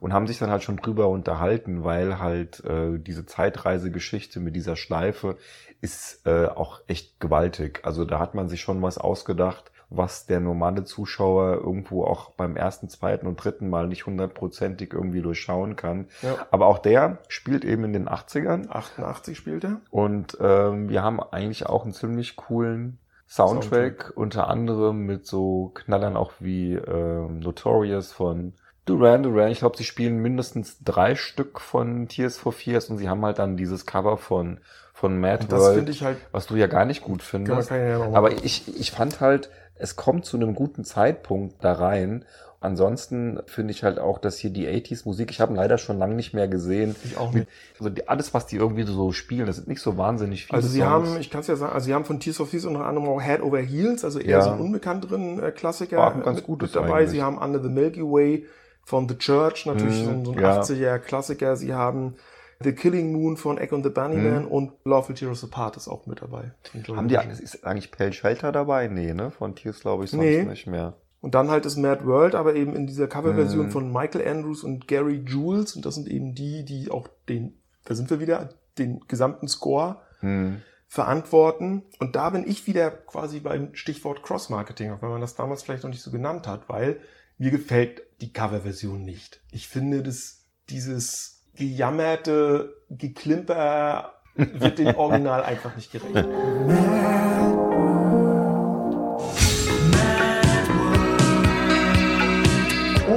und 0.00 0.12
haben 0.14 0.26
sich 0.26 0.38
dann 0.38 0.50
halt 0.50 0.62
schon 0.62 0.78
drüber 0.78 1.08
unterhalten, 1.08 1.84
weil 1.84 2.18
halt 2.18 2.64
äh, 2.64 2.98
diese 2.98 3.26
Zeitreisegeschichte 3.26 4.40
mit 4.40 4.56
dieser 4.56 4.76
Schleife 4.76 5.36
ist 5.82 6.26
äh, 6.26 6.46
auch 6.46 6.80
echt 6.86 7.20
gewaltig. 7.20 7.80
Also 7.82 8.04
da 8.04 8.18
hat 8.18 8.34
man 8.34 8.48
sich 8.48 8.60
schon 8.62 8.80
was 8.82 8.98
ausgedacht, 8.98 9.70
was 9.90 10.26
der 10.26 10.38
normale 10.40 10.84
Zuschauer 10.84 11.56
irgendwo 11.56 12.04
auch 12.04 12.30
beim 12.30 12.56
ersten, 12.56 12.88
zweiten 12.88 13.26
und 13.26 13.36
dritten 13.36 13.68
Mal 13.68 13.88
nicht 13.88 14.06
hundertprozentig 14.06 14.92
irgendwie 14.92 15.20
durchschauen 15.20 15.74
kann. 15.74 16.06
Ja. 16.22 16.46
Aber 16.50 16.66
auch 16.66 16.78
der 16.78 17.18
spielt 17.28 17.64
eben 17.64 17.84
in 17.84 17.92
den 17.92 18.08
80ern 18.08 18.68
88 18.70 19.36
spielt 19.36 19.64
er. 19.64 19.80
und 19.90 20.38
ähm, 20.40 20.88
wir 20.88 21.02
haben 21.02 21.20
eigentlich 21.20 21.66
auch 21.66 21.82
einen 21.82 21.92
ziemlich 21.92 22.36
coolen 22.36 22.98
Soundtrack, 23.28 24.02
Soundtrack. 24.02 24.16
unter 24.16 24.48
anderem 24.48 25.06
mit 25.06 25.26
so 25.26 25.72
Knallern 25.74 26.16
auch 26.16 26.32
wie 26.38 26.74
ähm, 26.74 27.40
Notorious 27.40 28.12
von 28.12 28.54
Duran 28.86 29.22
Duran. 29.22 29.50
Ich 29.50 29.60
glaube, 29.60 29.76
sie 29.76 29.84
spielen 29.84 30.18
mindestens 30.18 30.82
drei 30.82 31.14
Stück 31.14 31.60
von 31.60 32.08
Tears 32.08 32.38
for 32.38 32.52
Fears 32.52 32.90
und 32.90 32.98
sie 32.98 33.08
haben 33.08 33.24
halt 33.24 33.38
dann 33.38 33.56
dieses 33.56 33.86
Cover 33.86 34.16
von 34.16 34.60
von 35.00 35.18
Mad 35.18 35.50
World, 35.50 36.02
halt, 36.02 36.18
was 36.30 36.46
du 36.46 36.56
ja 36.56 36.66
gar 36.66 36.84
nicht 36.84 37.02
gut 37.02 37.22
findest. 37.22 37.70
ja 37.70 38.02
Aber 38.12 38.32
ich, 38.32 38.78
ich 38.78 38.90
fand 38.90 39.20
halt, 39.20 39.48
es 39.80 39.96
kommt 39.96 40.24
zu 40.24 40.36
einem 40.36 40.54
guten 40.54 40.84
Zeitpunkt 40.84 41.56
da 41.64 41.72
rein. 41.72 42.24
Ansonsten 42.62 43.40
finde 43.46 43.70
ich 43.72 43.84
halt 43.84 43.98
auch, 43.98 44.18
dass 44.18 44.36
hier 44.36 44.50
die 44.50 44.68
80s 44.68 45.02
Musik, 45.06 45.30
ich 45.30 45.40
habe 45.40 45.54
leider 45.54 45.78
schon 45.78 45.98
lange 45.98 46.14
nicht 46.14 46.34
mehr 46.34 46.46
gesehen. 46.46 46.94
ich 47.04 47.16
auch 47.16 47.32
nicht. 47.32 47.48
also 47.78 47.88
die, 47.88 48.06
alles, 48.06 48.34
was 48.34 48.46
die 48.46 48.56
irgendwie 48.56 48.82
so 48.82 49.12
spielen, 49.12 49.46
das 49.46 49.56
sind 49.56 49.66
nicht 49.68 49.80
so 49.80 49.96
wahnsinnig 49.96 50.44
viele 50.44 50.56
Also 50.58 50.68
sie 50.68 50.80
Songs. 50.80 50.90
haben, 50.90 51.16
ich 51.20 51.30
kann 51.30 51.40
es 51.40 51.46
ja 51.46 51.56
sagen, 51.56 51.72
also 51.72 51.86
sie 51.86 51.94
haben 51.94 52.04
von 52.04 52.20
Tears 52.20 52.38
of 52.38 52.50
Fears 52.50 52.66
unter 52.66 52.84
anderem 52.84 53.08
auch 53.08 53.22
Head 53.22 53.40
Over 53.40 53.60
Heels, 53.60 54.04
also 54.04 54.18
eher 54.18 54.38
Ja. 54.38 54.42
so 54.42 54.50
einen 54.50 54.60
unbekannteren 54.60 55.42
äh, 55.42 55.52
Klassiker 55.52 55.96
War 55.96 56.14
ein 56.14 56.22
ganz 56.22 56.36
mit, 56.36 56.44
gutes 56.46 56.74
mit 56.74 56.76
dabei. 56.76 56.98
eigentlich. 56.98 57.10
Sie 57.12 57.22
haben 57.22 57.38
Under 57.38 57.62
the 57.62 57.70
Milky 57.70 58.02
Way 58.02 58.44
von 58.84 59.08
The 59.08 59.16
Church, 59.16 59.64
natürlich 59.64 60.00
Mhm, 60.02 60.04
so, 60.04 60.10
ein- 60.10 60.24
so 60.26 60.32
ein 60.32 60.38
ja. 60.40 60.60
80er 60.60 60.98
Klassiker. 60.98 61.56
Sie 61.56 61.72
haben 61.72 62.14
The 62.62 62.72
Killing 62.72 63.12
Moon 63.12 63.36
von 63.38 63.56
Egg 63.58 63.74
and 63.74 63.82
the 63.84 63.90
Bunnyman 63.90 64.44
und 64.46 64.72
Love 64.84 65.08
Will 65.08 65.16
Tear 65.16 65.30
Us 65.30 65.42
Apart 65.42 65.76
ist 65.78 65.88
auch 65.88 66.06
mit 66.06 66.20
dabei. 66.20 66.52
Mhm. 66.74 66.96
Haben 66.96 67.08
die 67.08 67.14
ist 67.42 67.64
eigentlich 67.64 67.90
Pale 67.90 68.12
Shelter 68.12 68.52
dabei? 68.52 68.86
Nee, 68.88 69.14
ne? 69.14 69.30
Von 69.30 69.54
Tears 69.54 69.80
glaube 69.80 70.04
ich 70.04 70.10
sonst 70.10 70.22
Nee. 70.22 70.42
nicht 70.44 70.66
mehr. 70.66 70.94
Und 71.22 71.34
dann 71.34 71.50
halt 71.50 71.64
das 71.64 71.76
Mad 71.76 72.04
World, 72.04 72.34
aber 72.34 72.54
eben 72.54 72.76
in 72.76 72.86
dieser 72.86 73.06
Coverversion 73.08 73.66
Mhm. 73.66 73.70
von 73.70 73.92
Michael 73.92 74.26
Andrews 74.28 74.62
und 74.62 74.88
Gary 74.88 75.22
Jules. 75.26 75.74
Und 75.74 75.86
das 75.86 75.94
sind 75.94 76.08
eben 76.08 76.34
die, 76.34 76.64
die 76.64 76.90
auch 76.90 77.08
den, 77.28 77.54
da 77.84 77.94
sind 77.94 78.10
wir 78.10 78.20
wieder, 78.20 78.50
den 78.78 79.00
gesamten 79.08 79.48
Score 79.48 79.96
Hm. 80.20 80.60
verantworten. 80.86 81.84
Und 81.98 82.14
da 82.14 82.28
bin 82.30 82.46
ich 82.46 82.66
wieder 82.66 82.90
quasi 82.90 83.40
beim 83.40 83.74
Stichwort 83.74 84.22
Cross-Marketing, 84.22 84.90
auch 84.90 85.00
wenn 85.02 85.08
man 85.10 85.20
das 85.22 85.34
damals 85.34 85.62
vielleicht 85.62 85.82
noch 85.84 85.90
nicht 85.90 86.02
so 86.02 86.10
genannt 86.10 86.46
hat, 86.46 86.68
weil 86.68 87.00
mir 87.38 87.50
gefällt 87.50 88.02
die 88.20 88.32
Coverversion 88.34 89.02
nicht. 89.02 89.40
Ich 89.50 89.66
finde, 89.68 90.02
dass 90.02 90.44
dieses 90.68 91.39
gejammerte 91.54 92.74
Geklimper 92.90 94.14
wird 94.34 94.78
dem 94.78 94.94
Original 94.96 95.42
einfach 95.42 95.76
nicht 95.76 95.92
gerecht. 95.92 96.26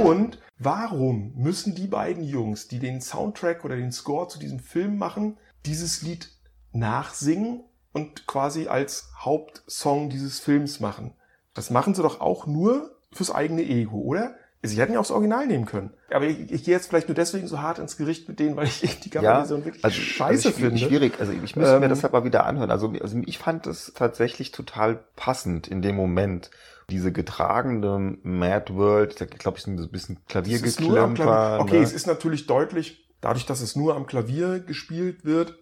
Und 0.04 0.38
warum 0.58 1.32
müssen 1.34 1.74
die 1.74 1.86
beiden 1.86 2.24
Jungs, 2.24 2.68
die 2.68 2.78
den 2.78 3.00
Soundtrack 3.00 3.64
oder 3.64 3.76
den 3.76 3.92
Score 3.92 4.28
zu 4.28 4.38
diesem 4.38 4.58
Film 4.58 4.98
machen, 4.98 5.38
dieses 5.64 6.02
Lied 6.02 6.30
nachsingen 6.72 7.64
und 7.92 8.26
quasi 8.26 8.66
als 8.66 9.10
Hauptsong 9.18 10.10
dieses 10.10 10.40
Films 10.40 10.80
machen? 10.80 11.14
Das 11.54 11.70
machen 11.70 11.94
sie 11.94 12.02
doch 12.02 12.20
auch 12.20 12.46
nur 12.46 12.96
fürs 13.12 13.30
eigene 13.30 13.62
Ego, 13.62 13.98
oder? 13.98 14.34
Sie 14.66 14.80
hätten 14.80 14.92
ja 14.92 14.98
auch 14.98 15.04
das 15.04 15.10
Original 15.10 15.46
nehmen 15.46 15.66
können. 15.66 15.90
Aber 16.10 16.26
ich, 16.26 16.50
ich 16.50 16.64
gehe 16.64 16.74
jetzt 16.74 16.88
vielleicht 16.88 17.08
nur 17.08 17.14
deswegen 17.14 17.46
so 17.46 17.60
hart 17.60 17.78
ins 17.78 17.96
Gericht 17.96 18.28
mit 18.28 18.38
denen, 18.38 18.56
weil 18.56 18.66
ich 18.66 19.00
die 19.00 19.10
Coverversion 19.10 19.64
wirklich 19.64 19.82
scheiße 19.82 20.48
also 20.48 20.48
ich, 20.48 20.54
finde. 20.54 20.78
Schwierig. 20.78 21.14
Also 21.20 21.32
ich 21.32 21.56
müsste 21.56 21.78
mir 21.78 21.84
Ähm, 21.84 21.90
das 21.90 22.02
halt 22.02 22.12
mal 22.12 22.24
wieder 22.24 22.46
anhören. 22.46 22.70
Also, 22.70 22.92
also 23.00 23.20
ich 23.26 23.38
fand 23.38 23.66
es 23.66 23.92
tatsächlich 23.94 24.52
total 24.52 25.00
passend 25.16 25.68
in 25.68 25.82
dem 25.82 25.96
Moment. 25.96 26.50
Diese 26.90 27.12
getragene 27.12 28.18
Mad 28.22 28.74
World, 28.74 29.20
da 29.20 29.24
glaube 29.24 29.58
ich, 29.58 29.64
so 29.64 29.70
ein 29.70 29.88
bisschen 29.90 30.16
am 30.16 30.22
Klavier. 30.28 30.58
Klaviergeklimper. 30.58 31.60
Okay, 31.60 31.78
ne? 31.78 31.82
es 31.82 31.92
ist 31.92 32.06
natürlich 32.06 32.46
deutlich, 32.46 33.06
dadurch, 33.20 33.46
dass 33.46 33.60
es 33.60 33.74
nur 33.74 33.96
am 33.96 34.06
Klavier 34.06 34.60
gespielt 34.60 35.24
wird, 35.24 35.56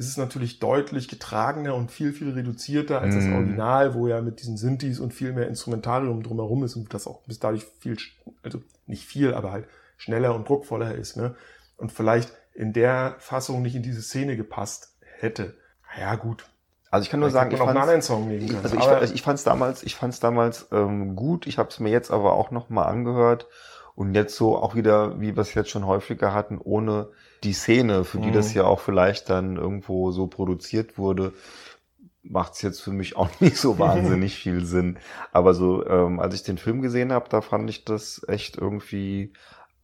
ist 0.00 0.08
es 0.08 0.16
natürlich 0.16 0.60
deutlich 0.60 1.08
getragener 1.08 1.74
und 1.74 1.90
viel, 1.90 2.14
viel 2.14 2.30
reduzierter 2.30 3.02
als 3.02 3.16
das 3.16 3.26
Mhm. 3.26 3.34
Original, 3.34 3.92
wo 3.94 4.08
ja 4.08 4.22
mit 4.22 4.40
diesen 4.40 4.56
Synthes 4.56 4.98
und 4.98 5.12
viel 5.12 5.34
mehr 5.34 5.46
Instrumentarium 5.46 6.22
drumherum 6.22 6.64
ist 6.64 6.74
und 6.74 6.94
das 6.94 7.06
auch 7.06 7.20
bis 7.26 7.38
dadurch 7.38 7.66
viel, 7.80 7.98
also 8.42 8.62
nicht 8.86 9.04
viel, 9.04 9.34
aber 9.34 9.52
halt 9.52 9.66
schneller 9.98 10.34
und 10.34 10.48
druckvoller 10.48 10.94
ist, 10.94 11.18
ne? 11.18 11.34
Und 11.76 11.92
vielleicht 11.92 12.32
in 12.54 12.72
der 12.72 13.16
Fassung 13.18 13.60
nicht 13.60 13.74
in 13.74 13.82
diese 13.82 14.00
Szene 14.00 14.38
gepasst 14.38 14.96
hätte. 15.18 15.52
Ja, 15.98 16.14
gut. 16.14 16.46
Also 16.90 17.04
ich 17.04 17.10
kann 17.10 17.20
nur 17.20 17.30
sagen, 17.30 17.50
ich 17.50 17.58
können. 17.58 18.64
also 18.64 18.76
ich, 18.78 18.82
also 18.82 19.14
ich 19.14 19.20
fand's 19.20 19.44
damals, 19.44 19.82
ich 19.82 19.96
fand's 19.96 20.18
damals 20.18 20.68
ähm, 20.72 21.14
gut. 21.14 21.46
Ich 21.46 21.58
habe 21.58 21.68
es 21.68 21.78
mir 21.78 21.90
jetzt 21.90 22.10
aber 22.10 22.32
auch 22.32 22.50
noch 22.50 22.70
mal 22.70 22.84
angehört 22.84 23.48
und 23.96 24.14
jetzt 24.14 24.34
so 24.34 24.56
auch 24.56 24.74
wieder, 24.74 25.20
wie 25.20 25.36
wir 25.36 25.42
es 25.42 25.52
jetzt 25.52 25.68
schon 25.68 25.84
häufiger 25.84 26.32
hatten, 26.32 26.56
ohne 26.56 27.10
die 27.44 27.52
Szene, 27.52 28.04
für 28.04 28.18
die 28.18 28.28
Mhm. 28.28 28.32
das 28.32 28.54
ja 28.54 28.64
auch 28.64 28.80
vielleicht 28.80 29.30
dann 29.30 29.56
irgendwo 29.56 30.10
so 30.12 30.26
produziert 30.26 30.98
wurde, 30.98 31.32
macht 32.22 32.54
es 32.54 32.62
jetzt 32.62 32.80
für 32.82 32.92
mich 32.92 33.16
auch 33.16 33.28
nicht 33.40 33.56
so 33.56 33.78
wahnsinnig 33.78 34.36
viel 34.38 34.64
Sinn. 34.64 34.98
Aber 35.32 35.54
so, 35.54 35.86
ähm, 35.86 36.20
als 36.20 36.34
ich 36.34 36.42
den 36.42 36.58
Film 36.58 36.82
gesehen 36.82 37.12
habe, 37.12 37.28
da 37.30 37.40
fand 37.40 37.70
ich 37.70 37.84
das 37.84 38.22
echt 38.28 38.56
irgendwie 38.58 39.32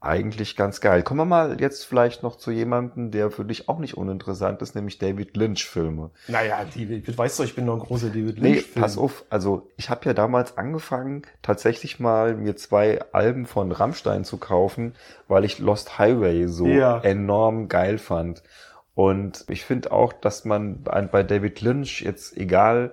eigentlich 0.01 0.57
ganz 0.57 0.81
geil. 0.81 1.03
Kommen 1.03 1.21
wir 1.21 1.25
mal 1.25 1.61
jetzt 1.61 1.85
vielleicht 1.85 2.23
noch 2.23 2.37
zu 2.37 2.51
jemandem, 2.51 3.11
der 3.11 3.31
für 3.31 3.45
dich 3.45 3.69
auch 3.69 3.79
nicht 3.79 3.97
uninteressant 3.97 4.63
ist, 4.63 4.75
nämlich 4.75 4.99
David 4.99 5.37
Lynch-Filme. 5.37 6.11
Naja, 6.29 6.65
die, 6.65 7.03
weißt 7.17 7.39
du, 7.39 7.43
ich 7.43 7.55
bin 7.55 7.65
noch 7.65 7.75
ein 7.75 7.81
großer 7.81 8.09
David 8.09 8.39
Lynch. 8.39 8.67
Nee, 8.75 8.81
pass 8.81 8.99
auf, 8.99 9.25
also 9.31 9.71
ich 9.77 9.91
habe 9.91 10.05
ja 10.05 10.15
damals 10.15 10.59
angefangen, 10.59 11.23
tatsächlich 11.43 11.99
mal 11.99 12.37
mir 12.37 12.57
zwei 12.57 13.01
Alben 13.13 13.47
von 13.47 13.73
Rammstein 13.73 14.25
zu 14.25 14.37
kaufen, 14.37 14.95
weil 15.29 15.45
ich 15.45 15.59
Lost 15.59 15.99
Highway 15.99 16.47
so 16.47 16.67
ja. 16.67 17.01
enorm 17.01 17.69
geil 17.69 17.99
fand. 17.99 18.43
Und 18.95 19.45
ich 19.49 19.65
finde 19.65 19.93
auch, 19.93 20.13
dass 20.13 20.45
man 20.45 20.83
bei 20.83 21.23
David 21.23 21.61
Lynch 21.61 22.03
jetzt 22.03 22.37
egal, 22.37 22.93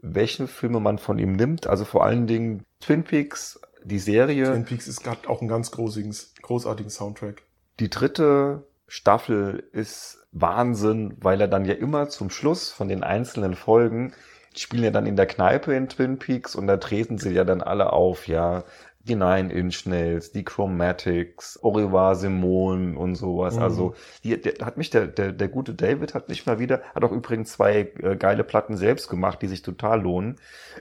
welche 0.00 0.46
Filme 0.46 0.80
man 0.80 0.98
von 0.98 1.18
ihm 1.18 1.32
nimmt, 1.32 1.66
also 1.66 1.84
vor 1.84 2.04
allen 2.04 2.26
Dingen 2.26 2.64
Twin 2.80 3.02
Peaks, 3.02 3.60
die 3.84 3.98
Serie. 3.98 4.44
Twin 4.46 4.64
Peaks 4.64 4.88
ist 4.88 5.02
gerade 5.02 5.28
auch 5.28 5.42
ein 5.42 5.48
ganz 5.48 5.70
großartigen, 5.70 6.90
Soundtrack. 6.90 7.42
Die 7.80 7.90
dritte 7.90 8.66
Staffel 8.86 9.64
ist 9.72 10.26
Wahnsinn, 10.32 11.16
weil 11.20 11.40
er 11.40 11.48
dann 11.48 11.64
ja 11.64 11.74
immer 11.74 12.08
zum 12.08 12.30
Schluss 12.30 12.70
von 12.70 12.88
den 12.88 13.02
einzelnen 13.02 13.54
Folgen 13.54 14.12
die 14.58 14.62
spielen 14.62 14.82
ja 14.82 14.90
dann 14.90 15.06
in 15.06 15.14
der 15.14 15.26
Kneipe 15.26 15.74
in 15.74 15.88
Twin 15.88 16.18
Peaks 16.18 16.56
und 16.56 16.66
da 16.66 16.78
treten 16.78 17.18
sie 17.18 17.30
ja 17.30 17.44
dann 17.44 17.62
alle 17.62 17.92
auf, 17.92 18.26
ja 18.26 18.64
die 19.00 19.14
Nine 19.14 19.52
Inch 19.52 19.86
Nails, 19.86 20.32
die 20.32 20.44
Chromatics, 20.44 21.58
Orivar 21.62 22.14
Simon 22.14 22.96
und 22.96 23.14
sowas. 23.14 23.56
Mhm. 23.56 23.62
Also 23.62 23.94
die, 24.24 24.40
der, 24.40 24.64
hat 24.64 24.76
mich 24.76 24.90
der, 24.90 25.06
der, 25.06 25.32
der 25.32 25.48
gute 25.48 25.74
David 25.74 26.14
hat 26.14 26.28
nicht 26.28 26.46
mal 26.46 26.58
wieder, 26.58 26.82
hat 26.94 27.04
auch 27.04 27.12
übrigens 27.12 27.52
zwei 27.52 27.90
äh, 28.02 28.16
geile 28.16 28.44
Platten 28.44 28.76
selbst 28.76 29.08
gemacht, 29.08 29.40
die 29.40 29.48
sich 29.48 29.62
total 29.62 30.02
lohnen. 30.02 30.36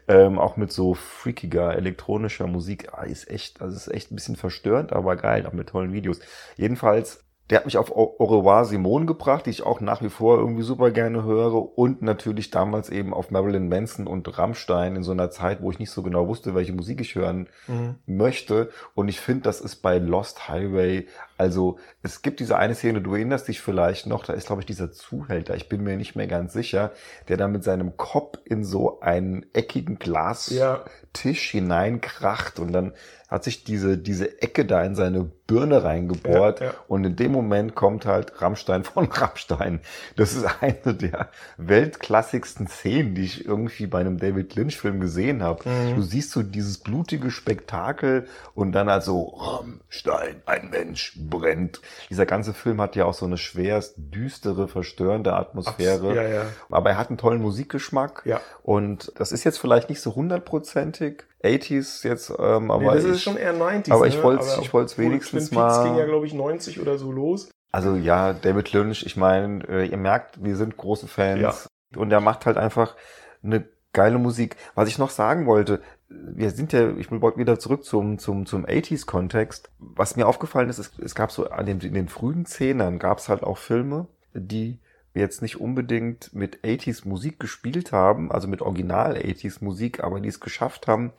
Ähm, 0.08 0.39
auch 0.39 0.58
mit 0.58 0.71
so 0.71 0.93
freakiger 0.93 1.75
elektronischer 1.75 2.47
Musik. 2.47 2.89
Ah, 2.91 3.03
ist 3.03 3.30
echt, 3.30 3.62
also 3.62 3.75
ist 3.75 3.88
echt 3.88 4.12
ein 4.12 4.15
bisschen 4.15 4.36
verstörend, 4.36 4.93
aber 4.93 5.15
geil, 5.15 5.45
auch 5.45 5.53
mit 5.53 5.69
tollen 5.69 5.93
Videos. 5.93 6.19
Jedenfalls 6.56 7.23
der 7.49 7.60
hat 7.60 7.65
mich 7.65 7.77
auf 7.77 7.95
Au 7.95 8.25
revoir 8.25 8.65
Simone 8.65 9.05
gebracht, 9.05 9.45
die 9.45 9.51
ich 9.51 9.63
auch 9.63 9.79
nach 9.79 10.01
wie 10.01 10.10
vor 10.10 10.38
irgendwie 10.38 10.63
super 10.63 10.91
gerne 10.91 11.23
höre 11.23 11.77
und 11.77 12.01
natürlich 12.01 12.51
damals 12.51 12.89
eben 12.89 13.13
auf 13.13 13.31
Marilyn 13.31 13.69
Manson 13.69 14.05
und 14.05 14.38
Rammstein 14.38 14.97
in 14.97 15.03
so 15.03 15.13
einer 15.13 15.31
Zeit, 15.31 15.62
wo 15.62 15.71
ich 15.71 15.79
nicht 15.79 15.91
so 15.91 16.03
genau 16.03 16.27
wusste, 16.27 16.55
welche 16.55 16.73
Musik 16.73 16.99
ich 16.99 17.15
hören 17.15 17.47
mhm. 17.67 17.95
möchte. 18.05 18.69
Und 18.95 19.07
ich 19.07 19.21
finde, 19.21 19.43
das 19.43 19.62
ist 19.62 19.77
bei 19.77 19.97
Lost 19.97 20.49
Highway, 20.49 21.07
also 21.38 21.77
es 22.03 22.21
gibt 22.21 22.41
diese 22.41 22.57
eine 22.57 22.75
Szene, 22.75 23.01
du 23.01 23.13
erinnerst 23.13 23.47
dich 23.47 23.62
vielleicht 23.62 24.07
noch, 24.07 24.25
da 24.25 24.33
ist 24.33 24.47
glaube 24.47 24.62
ich 24.62 24.65
dieser 24.65 24.91
Zuhälter, 24.91 25.55
ich 25.55 25.69
bin 25.69 25.83
mir 25.83 25.95
nicht 25.95 26.15
mehr 26.15 26.27
ganz 26.27 26.51
sicher, 26.51 26.91
der 27.29 27.38
da 27.38 27.47
mit 27.47 27.63
seinem 27.63 27.95
Kopf 27.95 28.39
in 28.43 28.65
so 28.65 28.99
einen 28.99 29.45
eckigen 29.53 29.99
Glastisch 29.99 31.53
ja. 31.53 31.60
hineinkracht 31.60 32.60
und 32.60 32.73
dann 32.73 32.93
hat 33.27 33.43
sich 33.43 33.63
diese, 33.63 33.97
diese 33.97 34.41
Ecke 34.41 34.65
da 34.65 34.83
in 34.83 34.95
seine 34.95 35.29
Birne 35.47 35.83
reingebohrt. 35.83 36.59
Ja, 36.59 36.65
ja. 36.67 36.73
Und 36.87 37.05
in 37.05 37.15
dem 37.15 37.31
Moment 37.31 37.75
kommt 37.75 38.05
halt 38.05 38.41
Rammstein 38.41 38.83
von 38.85 39.05
Rammstein. 39.05 39.81
Das 40.15 40.33
ist 40.33 40.45
eine 40.61 40.93
der 40.93 41.29
weltklassigsten 41.57 42.67
Szenen, 42.67 43.15
die 43.15 43.23
ich 43.23 43.45
irgendwie 43.45 43.87
bei 43.87 43.99
einem 43.99 44.17
David 44.17 44.55
Lynch-Film 44.55 44.99
gesehen 44.99 45.43
habe. 45.43 45.67
Mhm. 45.67 45.95
Du 45.95 46.01
siehst 46.03 46.31
so 46.31 46.41
dieses 46.43 46.77
blutige 46.77 47.31
Spektakel 47.31 48.27
und 48.53 48.71
dann 48.71 48.87
also 48.87 49.35
Rammstein, 49.37 50.41
ein 50.45 50.69
Mensch 50.69 51.17
brennt. 51.17 51.81
Dieser 52.09 52.25
ganze 52.25 52.53
Film 52.53 52.79
hat 52.79 52.95
ja 52.95 53.05
auch 53.05 53.13
so 53.13 53.25
eine 53.25 53.37
schwerst 53.37 53.95
düstere, 53.97 54.67
verstörende 54.67 55.33
Atmosphäre. 55.33 56.15
Ja, 56.15 56.23
ja. 56.23 56.45
Aber 56.69 56.91
er 56.91 56.97
hat 56.97 57.09
einen 57.09 57.17
tollen 57.17 57.41
Musikgeschmack. 57.41 58.21
Ja. 58.25 58.39
Und 58.63 59.11
das 59.15 59.31
ist 59.31 59.43
jetzt 59.43 59.57
vielleicht 59.59 59.89
nicht 59.89 60.01
so 60.01 60.15
hundertprozentig 60.15 61.23
80s 61.43 62.08
jetzt, 62.08 62.30
ähm, 62.32 62.71
aber 62.71 62.95
nee, 62.95 63.02
das 63.02 63.04
ist 63.04 63.23
schon 63.23 63.38
eher 63.38 63.56
90s. 63.56 63.91
Aber 63.91 64.08
ich 64.08 64.21
wollte 64.23 64.45
ne? 64.45 64.58
ich 64.62 64.73
wollte 64.73 64.91
es 64.91 64.97
wenigstens 64.97 65.50
Twin 65.50 65.60
mal. 65.60 65.84
ging 65.84 65.97
ja 65.97 66.06
glaube 66.06 66.26
ich 66.26 66.34
90 66.34 66.80
oder 66.80 66.97
so 66.97 67.12
los. 67.12 67.50
Also 67.71 67.95
ja, 67.95 68.34
David 68.34 68.73
Lynch, 68.73 69.06
ich 69.06 69.17
meine, 69.17 69.63
äh, 69.67 69.86
ihr 69.86 69.97
merkt, 69.97 70.43
wir 70.43 70.56
sind 70.56 70.78
große 70.78 71.08
Fans 71.08 71.41
ja. 71.41 72.00
und 72.00 72.12
er 72.12 72.21
macht 72.21 72.45
halt 72.45 72.58
einfach 72.58 72.95
eine 73.43 73.65
geile 73.93 74.17
Musik. 74.17 74.56
Was 74.76 74.88
ich 74.89 74.97
noch 74.97 75.10
sagen 75.10 75.45
wollte, 75.45 75.82
wir 76.10 76.52
sind 76.52 76.71
ja, 76.73 76.95
ich 76.97 77.12
wollte 77.12 77.38
wieder 77.38 77.60
zurück 77.60 77.84
zum, 77.84 78.17
zum, 78.17 78.45
zum 78.45 78.65
80s-Kontext. 78.65 79.69
Was 79.80 80.15
mir 80.15 80.28
aufgefallen 80.28 80.69
ist, 80.69 80.80
es, 80.80 80.91
es 81.00 81.15
gab 81.15 81.32
so 81.32 81.50
an 81.50 81.65
den, 81.65 81.80
in 81.82 81.93
den 81.93 82.08
frühen 82.08 82.45
Zehnern 82.45 83.00
gab 83.00 83.17
es 83.17 83.28
halt 83.28 83.43
auch 83.43 83.58
Filme, 83.58 84.08
die 84.34 84.80
jetzt 85.19 85.41
nicht 85.41 85.60
unbedingt 85.60 86.34
mit 86.34 86.63
80s 86.63 87.08
Musik 87.08 87.39
gespielt 87.39 87.91
haben, 87.91 88.32
also 88.32 88.47
mit 88.47 88.62
Original 88.62 89.15
80s 89.15 89.63
Musik, 89.63 90.03
aber 90.03 90.19
die 90.19 90.30
es 90.30 90.39
geschafft 90.39 90.88
haben, 90.88 91.13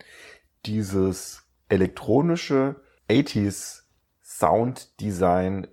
dieses 0.65 1.43
elektronische 1.69 2.75
80s 3.09 3.83
Sounddesign 4.21 5.67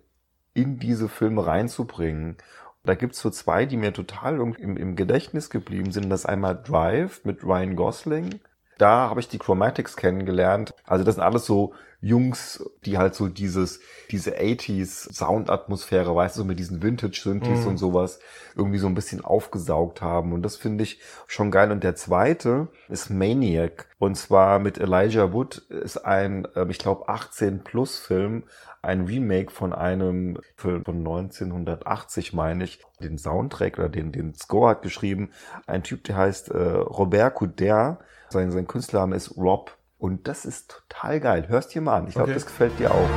in 0.55 0.79
diese 0.79 1.09
Filme 1.09 1.47
reinzubringen. 1.47 2.37
Da 2.85 2.95
gibt's 2.95 3.21
so 3.21 3.31
zwei, 3.31 3.67
die 3.67 3.77
mir 3.77 3.93
total 3.93 4.41
im, 4.41 4.77
im 4.77 4.97
Gedächtnis 4.97 5.51
geblieben 5.51 5.91
sind. 5.91 6.09
Das 6.09 6.25
einmal 6.25 6.61
Drive 6.63 7.25
mit 7.25 7.45
Ryan 7.45 7.77
Gosling. 7.77 8.41
Da 8.79 9.11
habe 9.11 9.21
ich 9.21 9.29
die 9.29 9.39
Chromatics 9.39 9.97
kennengelernt. 9.97 10.73
Also 10.85 11.05
das 11.05 11.17
sind 11.17 11.25
alles 11.25 11.47
so 11.47 11.75
Jungs, 12.07 12.65
die 12.85 12.99
halt 12.99 13.15
so 13.15 13.29
dieses, 13.29 13.81
diese 14.11 14.39
80s 14.39 15.13
Soundatmosphäre, 15.13 16.15
weißt 16.15 16.39
du, 16.39 16.45
mit 16.45 16.59
diesen 16.59 16.83
Vintage-Synthes 16.83 17.63
mhm. 17.63 17.67
und 17.67 17.77
sowas 17.79 18.21
irgendwie 18.55 18.79
so 18.79 18.87
ein 18.87 18.95
bisschen 18.95 19.25
aufgesaugt 19.25 20.03
haben. 20.03 20.33
Und 20.33 20.43
das 20.43 20.57
finde 20.57 20.85
ich 20.85 21.01
schon 21.27 21.51
geil. 21.51 21.73
Und 21.73 21.83
der 21.83 21.97
zweite 21.97 22.69
ist 22.89 23.11
Maniac. 23.11 23.89
Und 23.99 24.17
zwar 24.17 24.59
mit 24.61 24.79
Elijah 24.79 25.33
Wood 25.33 25.59
ist 25.69 25.99
ein, 25.99 26.47
ähm, 26.55 26.71
ich 26.71 26.79
glaube, 26.79 27.09
18 27.09 27.65
plus 27.65 27.99
Film, 27.99 28.45
ein 28.83 29.07
Remake 29.07 29.51
von 29.51 29.73
einem 29.73 30.39
Film 30.55 30.85
von 30.85 30.99
1980, 30.99 32.33
meine 32.33 32.65
ich. 32.65 32.81
Den 33.01 33.19
Soundtrack 33.19 33.79
oder 33.79 33.89
den, 33.89 34.13
den 34.13 34.35
Score 34.35 34.71
hat 34.71 34.83
geschrieben 34.83 35.31
ein 35.67 35.83
Typ, 35.83 36.05
der 36.05 36.17
heißt 36.17 36.51
äh, 36.51 36.59
Robert 36.59 37.35
Couder. 37.35 37.99
Sein, 38.29 38.51
sein 38.53 38.67
Künstlername 38.67 39.17
ist 39.17 39.37
Rob 39.37 39.77
und 40.07 40.29
das 40.29 40.45
ist 40.45 40.71
total 40.89 41.19
geil. 41.19 41.49
Hörst 41.49 41.75
dir 41.75 41.81
mal 41.81 41.97
an. 41.97 42.07
Ich 42.07 42.15
glaube, 42.15 42.31
okay. 42.31 42.35
das 42.35 42.47
gefällt 42.47 42.79
dir 42.79 42.93
auch. 42.93 43.09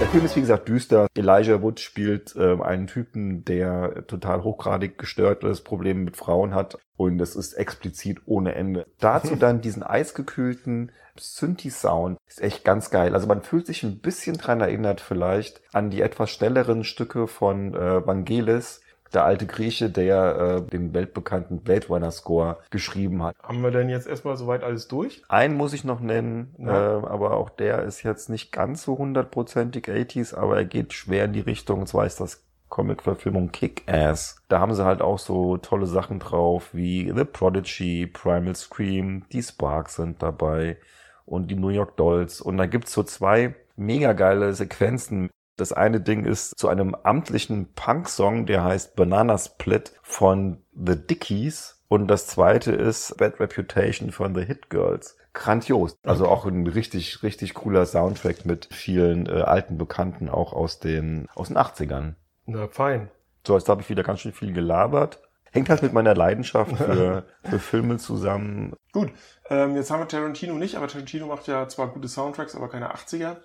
Der 0.00 0.06
Film 0.06 0.24
ist 0.24 0.36
wie 0.36 0.40
gesagt 0.40 0.68
düster. 0.68 1.08
Elijah 1.16 1.60
Wood 1.60 1.80
spielt 1.80 2.36
äh, 2.36 2.56
einen 2.62 2.86
Typen, 2.86 3.44
der 3.44 4.06
total 4.06 4.44
hochgradig 4.44 4.96
gestörtes 4.96 5.62
Problem 5.62 6.04
mit 6.04 6.16
Frauen 6.16 6.54
hat 6.54 6.78
und 6.96 7.18
das 7.18 7.34
ist 7.34 7.54
explizit 7.54 8.18
ohne 8.26 8.54
Ende. 8.54 8.86
Dazu 9.00 9.34
dann 9.38 9.60
diesen 9.60 9.82
eisgekühlten 9.82 10.92
Synthi-Sound 11.18 12.16
ist 12.28 12.40
echt 12.40 12.64
ganz 12.64 12.90
geil. 12.90 13.14
Also 13.14 13.26
man 13.26 13.42
fühlt 13.42 13.66
sich 13.66 13.82
ein 13.82 13.98
bisschen 13.98 14.36
dran 14.36 14.60
erinnert 14.60 15.00
vielleicht 15.00 15.62
an 15.72 15.90
die 15.90 16.00
etwas 16.00 16.30
schnelleren 16.30 16.84
Stücke 16.84 17.26
von 17.26 17.74
äh, 17.74 18.06
Vangelis, 18.06 18.82
der 19.12 19.24
alte 19.24 19.46
Grieche, 19.46 19.90
der 19.90 20.62
äh, 20.66 20.70
den 20.70 20.94
weltbekannten 20.94 21.60
Blade 21.60 21.88
Runner 21.88 22.10
Score 22.10 22.58
geschrieben 22.70 23.22
hat. 23.22 23.36
Haben 23.42 23.62
wir 23.62 23.70
denn 23.70 23.88
jetzt 23.88 24.06
erstmal 24.06 24.36
soweit 24.36 24.62
alles 24.62 24.88
durch? 24.88 25.22
Einen 25.28 25.56
muss 25.56 25.72
ich 25.72 25.84
noch 25.84 26.00
nennen, 26.00 26.54
ja. 26.58 26.98
äh, 26.98 27.06
aber 27.06 27.36
auch 27.36 27.50
der 27.50 27.82
ist 27.82 28.02
jetzt 28.02 28.30
nicht 28.30 28.52
ganz 28.52 28.82
so 28.82 28.98
hundertprozentig 28.98 29.86
80s, 29.86 30.34
aber 30.34 30.56
er 30.56 30.64
geht 30.64 30.92
schwer 30.92 31.24
in 31.24 31.32
die 31.32 31.40
Richtung, 31.40 31.80
und 31.80 31.86
zwar 31.86 32.06
ist 32.06 32.20
das 32.20 32.44
Comic-Verfilmung 32.68 33.50
Kick-Ass. 33.52 34.42
Da 34.48 34.60
haben 34.60 34.74
sie 34.74 34.84
halt 34.84 35.02
auch 35.02 35.18
so 35.18 35.58
tolle 35.58 35.86
Sachen 35.86 36.20
drauf 36.20 36.70
wie 36.72 37.12
The 37.14 37.24
Prodigy, 37.24 38.06
Primal 38.06 38.54
Scream, 38.54 39.24
die 39.32 39.42
Sparks 39.42 39.96
sind 39.96 40.22
dabei 40.22 40.78
und 41.26 41.50
die 41.50 41.56
New 41.56 41.68
York 41.68 41.96
Dolls. 41.96 42.40
Und 42.40 42.56
da 42.56 42.66
gibt's 42.66 42.92
so 42.92 43.02
zwei 43.02 43.54
mega 43.76 44.12
geile 44.12 44.54
Sequenzen 44.54 45.30
das 45.60 45.72
eine 45.72 46.00
Ding 46.00 46.24
ist 46.24 46.58
zu 46.58 46.68
einem 46.68 46.94
amtlichen 46.94 47.72
Punk-Song, 47.74 48.46
der 48.46 48.64
heißt 48.64 48.96
Banana 48.96 49.36
Split 49.38 49.92
von 50.02 50.62
The 50.74 50.96
Dickies. 50.96 51.82
Und 51.88 52.08
das 52.08 52.26
zweite 52.26 52.72
ist 52.72 53.16
Bad 53.18 53.40
Reputation 53.40 54.12
von 54.12 54.34
The 54.34 54.42
Hit 54.42 54.70
Girls. 54.70 55.16
Grandios. 55.32 55.96
Also 56.02 56.26
auch 56.26 56.46
ein 56.46 56.66
richtig, 56.66 57.22
richtig 57.22 57.54
cooler 57.54 57.86
Soundtrack 57.86 58.44
mit 58.46 58.68
vielen 58.72 59.26
äh, 59.26 59.42
alten 59.42 59.78
Bekannten, 59.78 60.28
auch 60.28 60.52
aus 60.52 60.80
den, 60.80 61.28
aus 61.34 61.48
den 61.48 61.58
80ern. 61.58 62.14
Na, 62.46 62.68
fein. 62.68 63.10
So, 63.46 63.56
jetzt 63.56 63.68
habe 63.68 63.82
ich 63.82 63.90
wieder 63.90 64.02
ganz 64.02 64.20
schön 64.20 64.32
viel 64.32 64.52
gelabert. 64.52 65.22
Hängt 65.52 65.68
halt 65.68 65.82
mit 65.82 65.92
meiner 65.92 66.14
Leidenschaft 66.14 66.76
für, 66.76 67.24
für 67.44 67.58
Filme 67.58 67.98
zusammen. 67.98 68.74
Gut, 68.92 69.10
ähm, 69.48 69.74
jetzt 69.76 69.90
haben 69.90 70.00
wir 70.00 70.08
Tarantino 70.08 70.54
nicht, 70.54 70.76
aber 70.76 70.86
Tarantino 70.86 71.26
macht 71.26 71.48
ja 71.48 71.66
zwar 71.68 71.88
gute 71.88 72.08
Soundtracks, 72.08 72.54
aber 72.54 72.68
keine 72.68 72.94
80er. 72.94 73.36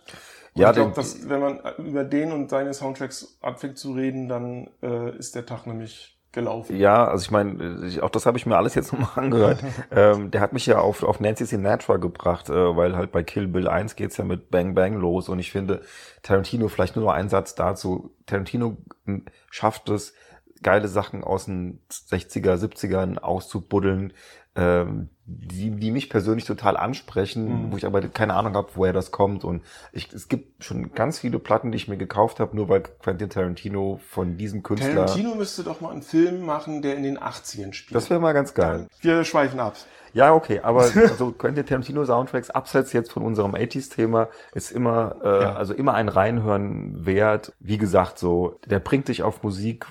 Und 0.56 0.62
ja, 0.62 0.70
ich 0.70 0.76
glaube, 0.76 0.94
dass 0.94 1.28
wenn 1.28 1.42
man 1.42 1.60
über 1.78 2.06
den 2.06 2.32
und 2.32 2.50
seine 2.50 2.74
Soundtracks 2.74 3.38
anfängt 3.42 3.78
zu 3.78 3.92
reden, 3.92 4.30
dann 4.30 4.70
äh, 4.82 5.16
ist 5.18 5.36
der 5.36 5.46
Tag 5.46 5.68
nämlich 5.68 6.18
gelaufen. 6.32 6.78
Ja, 6.78 7.08
also 7.08 7.24
ich 7.24 7.32
meine, 7.32 7.90
auch 8.02 8.10
das 8.10 8.26
habe 8.26 8.38
ich 8.38 8.46
mir 8.46 8.56
alles 8.56 8.74
jetzt 8.74 8.94
nochmal 8.94 9.26
angehört. 9.26 9.62
ähm, 9.92 10.32
der 10.32 10.40
hat 10.40 10.54
mich 10.54 10.66
ja 10.66 10.80
auf, 10.80 11.04
auf 11.04 11.20
Nancy 11.20 11.46
Sinatra 11.46 11.98
gebracht, 11.98 12.50
äh, 12.50 12.76
weil 12.78 12.96
halt 12.96 13.12
bei 13.12 13.22
Kill 13.22 13.48
Bill 13.48 13.68
1 13.68 13.98
geht's 13.98 14.16
ja 14.16 14.24
mit 14.24 14.50
Bang 14.50 14.76
Bang 14.76 14.94
los 14.94 15.28
und 15.28 15.40
ich 15.40 15.52
finde, 15.52 15.82
Tarantino, 16.24 16.70
vielleicht 16.70 16.96
nur 16.96 17.06
noch 17.06 17.14
ein 17.14 17.28
Satz 17.28 17.56
dazu, 17.56 18.16
Tarantino 18.26 18.78
hm, 19.06 19.26
schafft 19.50 19.90
es, 19.90 20.14
geile 20.62 20.88
Sachen 20.88 21.24
aus 21.24 21.46
den 21.46 21.82
60er, 21.90 22.56
70ern 22.56 23.18
auszubuddeln, 23.18 24.14
ähm, 24.56 25.10
die, 25.28 25.72
die 25.72 25.90
mich 25.90 26.10
persönlich 26.10 26.46
total 26.46 26.78
ansprechen, 26.78 27.68
mhm. 27.68 27.72
wo 27.72 27.78
ich 27.78 27.86
aber 27.86 28.02
keine 28.02 28.36
Ahnung 28.36 28.54
habe, 28.54 28.70
woher 28.76 28.94
das 28.94 29.12
kommt. 29.12 29.44
Und 29.44 29.64
ich, 29.92 30.14
es 30.14 30.28
gibt 30.28 30.64
schon 30.64 30.94
ganz 30.94 31.20
viele 31.20 31.40
Platten, 31.40 31.72
die 31.72 31.78
ich 31.78 31.88
mir 31.88 31.98
gekauft 31.98 32.40
habe, 32.40 32.56
nur 32.56 32.70
weil 32.70 32.82
Quentin 32.82 33.30
Tarantino 33.30 34.00
von 34.08 34.38
diesem 34.38 34.62
Künstler. 34.62 34.94
Tarantino 34.94 35.34
müsste 35.34 35.64
doch 35.64 35.82
mal 35.82 35.92
einen 35.92 36.04
Film 36.04 36.46
machen, 36.46 36.84
der 36.84 36.96
in 36.96 37.04
den 37.04 37.18
80ern 37.18 37.74
spielt. 37.74 37.96
Das 37.96 38.10
wäre 38.10 38.20
mal 38.20 38.34
ganz 38.34 38.54
geil. 38.54 38.88
Wir 39.02 39.24
schweifen 39.24 39.60
ab. 39.60 39.76
Ja, 40.16 40.34
okay, 40.34 40.62
aber 40.64 40.84
also 40.96 41.34
Quentin 41.34 41.66
Tarantino 41.66 42.06
Soundtracks 42.06 42.50
abseits 42.50 42.94
jetzt 42.94 43.12
von 43.12 43.22
unserem 43.22 43.54
80s 43.54 43.94
Thema 43.94 44.30
ist 44.54 44.72
immer 44.72 45.18
äh, 45.22 45.42
ja. 45.42 45.56
also 45.56 45.74
immer 45.74 45.94
ein 45.94 46.08
Reinhören 46.08 47.06
wert. 47.06 47.52
Wie 47.60 47.78
gesagt, 47.78 48.18
so 48.18 48.58
der 48.66 48.80
bringt 48.80 49.10
dich 49.10 49.24
auf 49.24 49.44
Musik, 49.44 49.88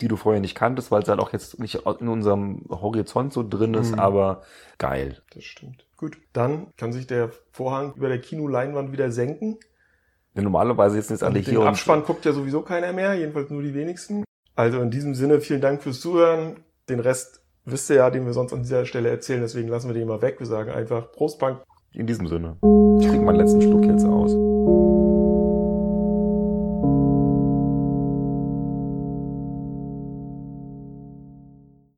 die 0.00 0.08
du 0.08 0.16
vorher 0.16 0.40
nicht 0.40 0.56
kanntest, 0.56 0.90
weil 0.90 1.02
es 1.02 1.08
halt 1.08 1.20
auch 1.20 1.32
jetzt 1.32 1.60
nicht 1.60 1.76
in 2.00 2.08
unserem 2.08 2.64
Horizont 2.68 3.32
so 3.32 3.48
drin 3.48 3.74
ist, 3.74 3.92
mhm. 3.92 4.00
aber 4.00 4.42
geil. 4.78 5.20
Das 5.34 5.44
stimmt. 5.44 5.84
Gut, 5.96 6.18
dann 6.32 6.68
kann 6.76 6.92
sich 6.92 7.06
der 7.06 7.30
Vorhang 7.50 7.94
über 7.96 8.08
der 8.08 8.20
Kinoleinwand 8.20 8.92
wieder 8.92 9.10
senken. 9.10 9.58
Denn 10.36 10.44
normalerweise 10.44 10.96
jetzt 10.96 11.10
jetzt 11.10 11.24
alle 11.24 11.40
hier. 11.40 11.58
Den 11.58 11.66
Abspann 11.66 12.04
guckt 12.04 12.24
ja 12.24 12.32
sowieso 12.32 12.62
keiner 12.62 12.92
mehr, 12.92 13.14
jedenfalls 13.14 13.50
nur 13.50 13.62
die 13.62 13.74
wenigsten. 13.74 14.24
Also 14.54 14.80
in 14.80 14.90
diesem 14.90 15.14
Sinne 15.14 15.40
vielen 15.40 15.60
Dank 15.60 15.82
fürs 15.82 16.00
Zuhören. 16.00 16.60
Den 16.88 17.00
Rest 17.00 17.42
wisst 17.64 17.90
ihr 17.90 17.96
ja, 17.96 18.10
den 18.10 18.24
wir 18.24 18.32
sonst 18.32 18.52
an 18.52 18.62
dieser 18.62 18.86
Stelle 18.86 19.08
erzählen, 19.10 19.40
deswegen 19.40 19.68
lassen 19.68 19.88
wir 19.88 19.94
den 19.94 20.08
mal 20.08 20.22
weg. 20.22 20.38
Wir 20.38 20.46
sagen 20.46 20.70
einfach 20.70 21.12
Prost 21.12 21.38
Punk. 21.38 21.60
In 21.92 22.06
diesem 22.06 22.26
Sinne. 22.26 22.56
Ich 23.00 23.06
trinke 23.08 23.24
meinen 23.24 23.36
letzten 23.36 23.62
Schluck 23.62 23.84
jetzt 23.84 24.04
aus. 24.04 24.87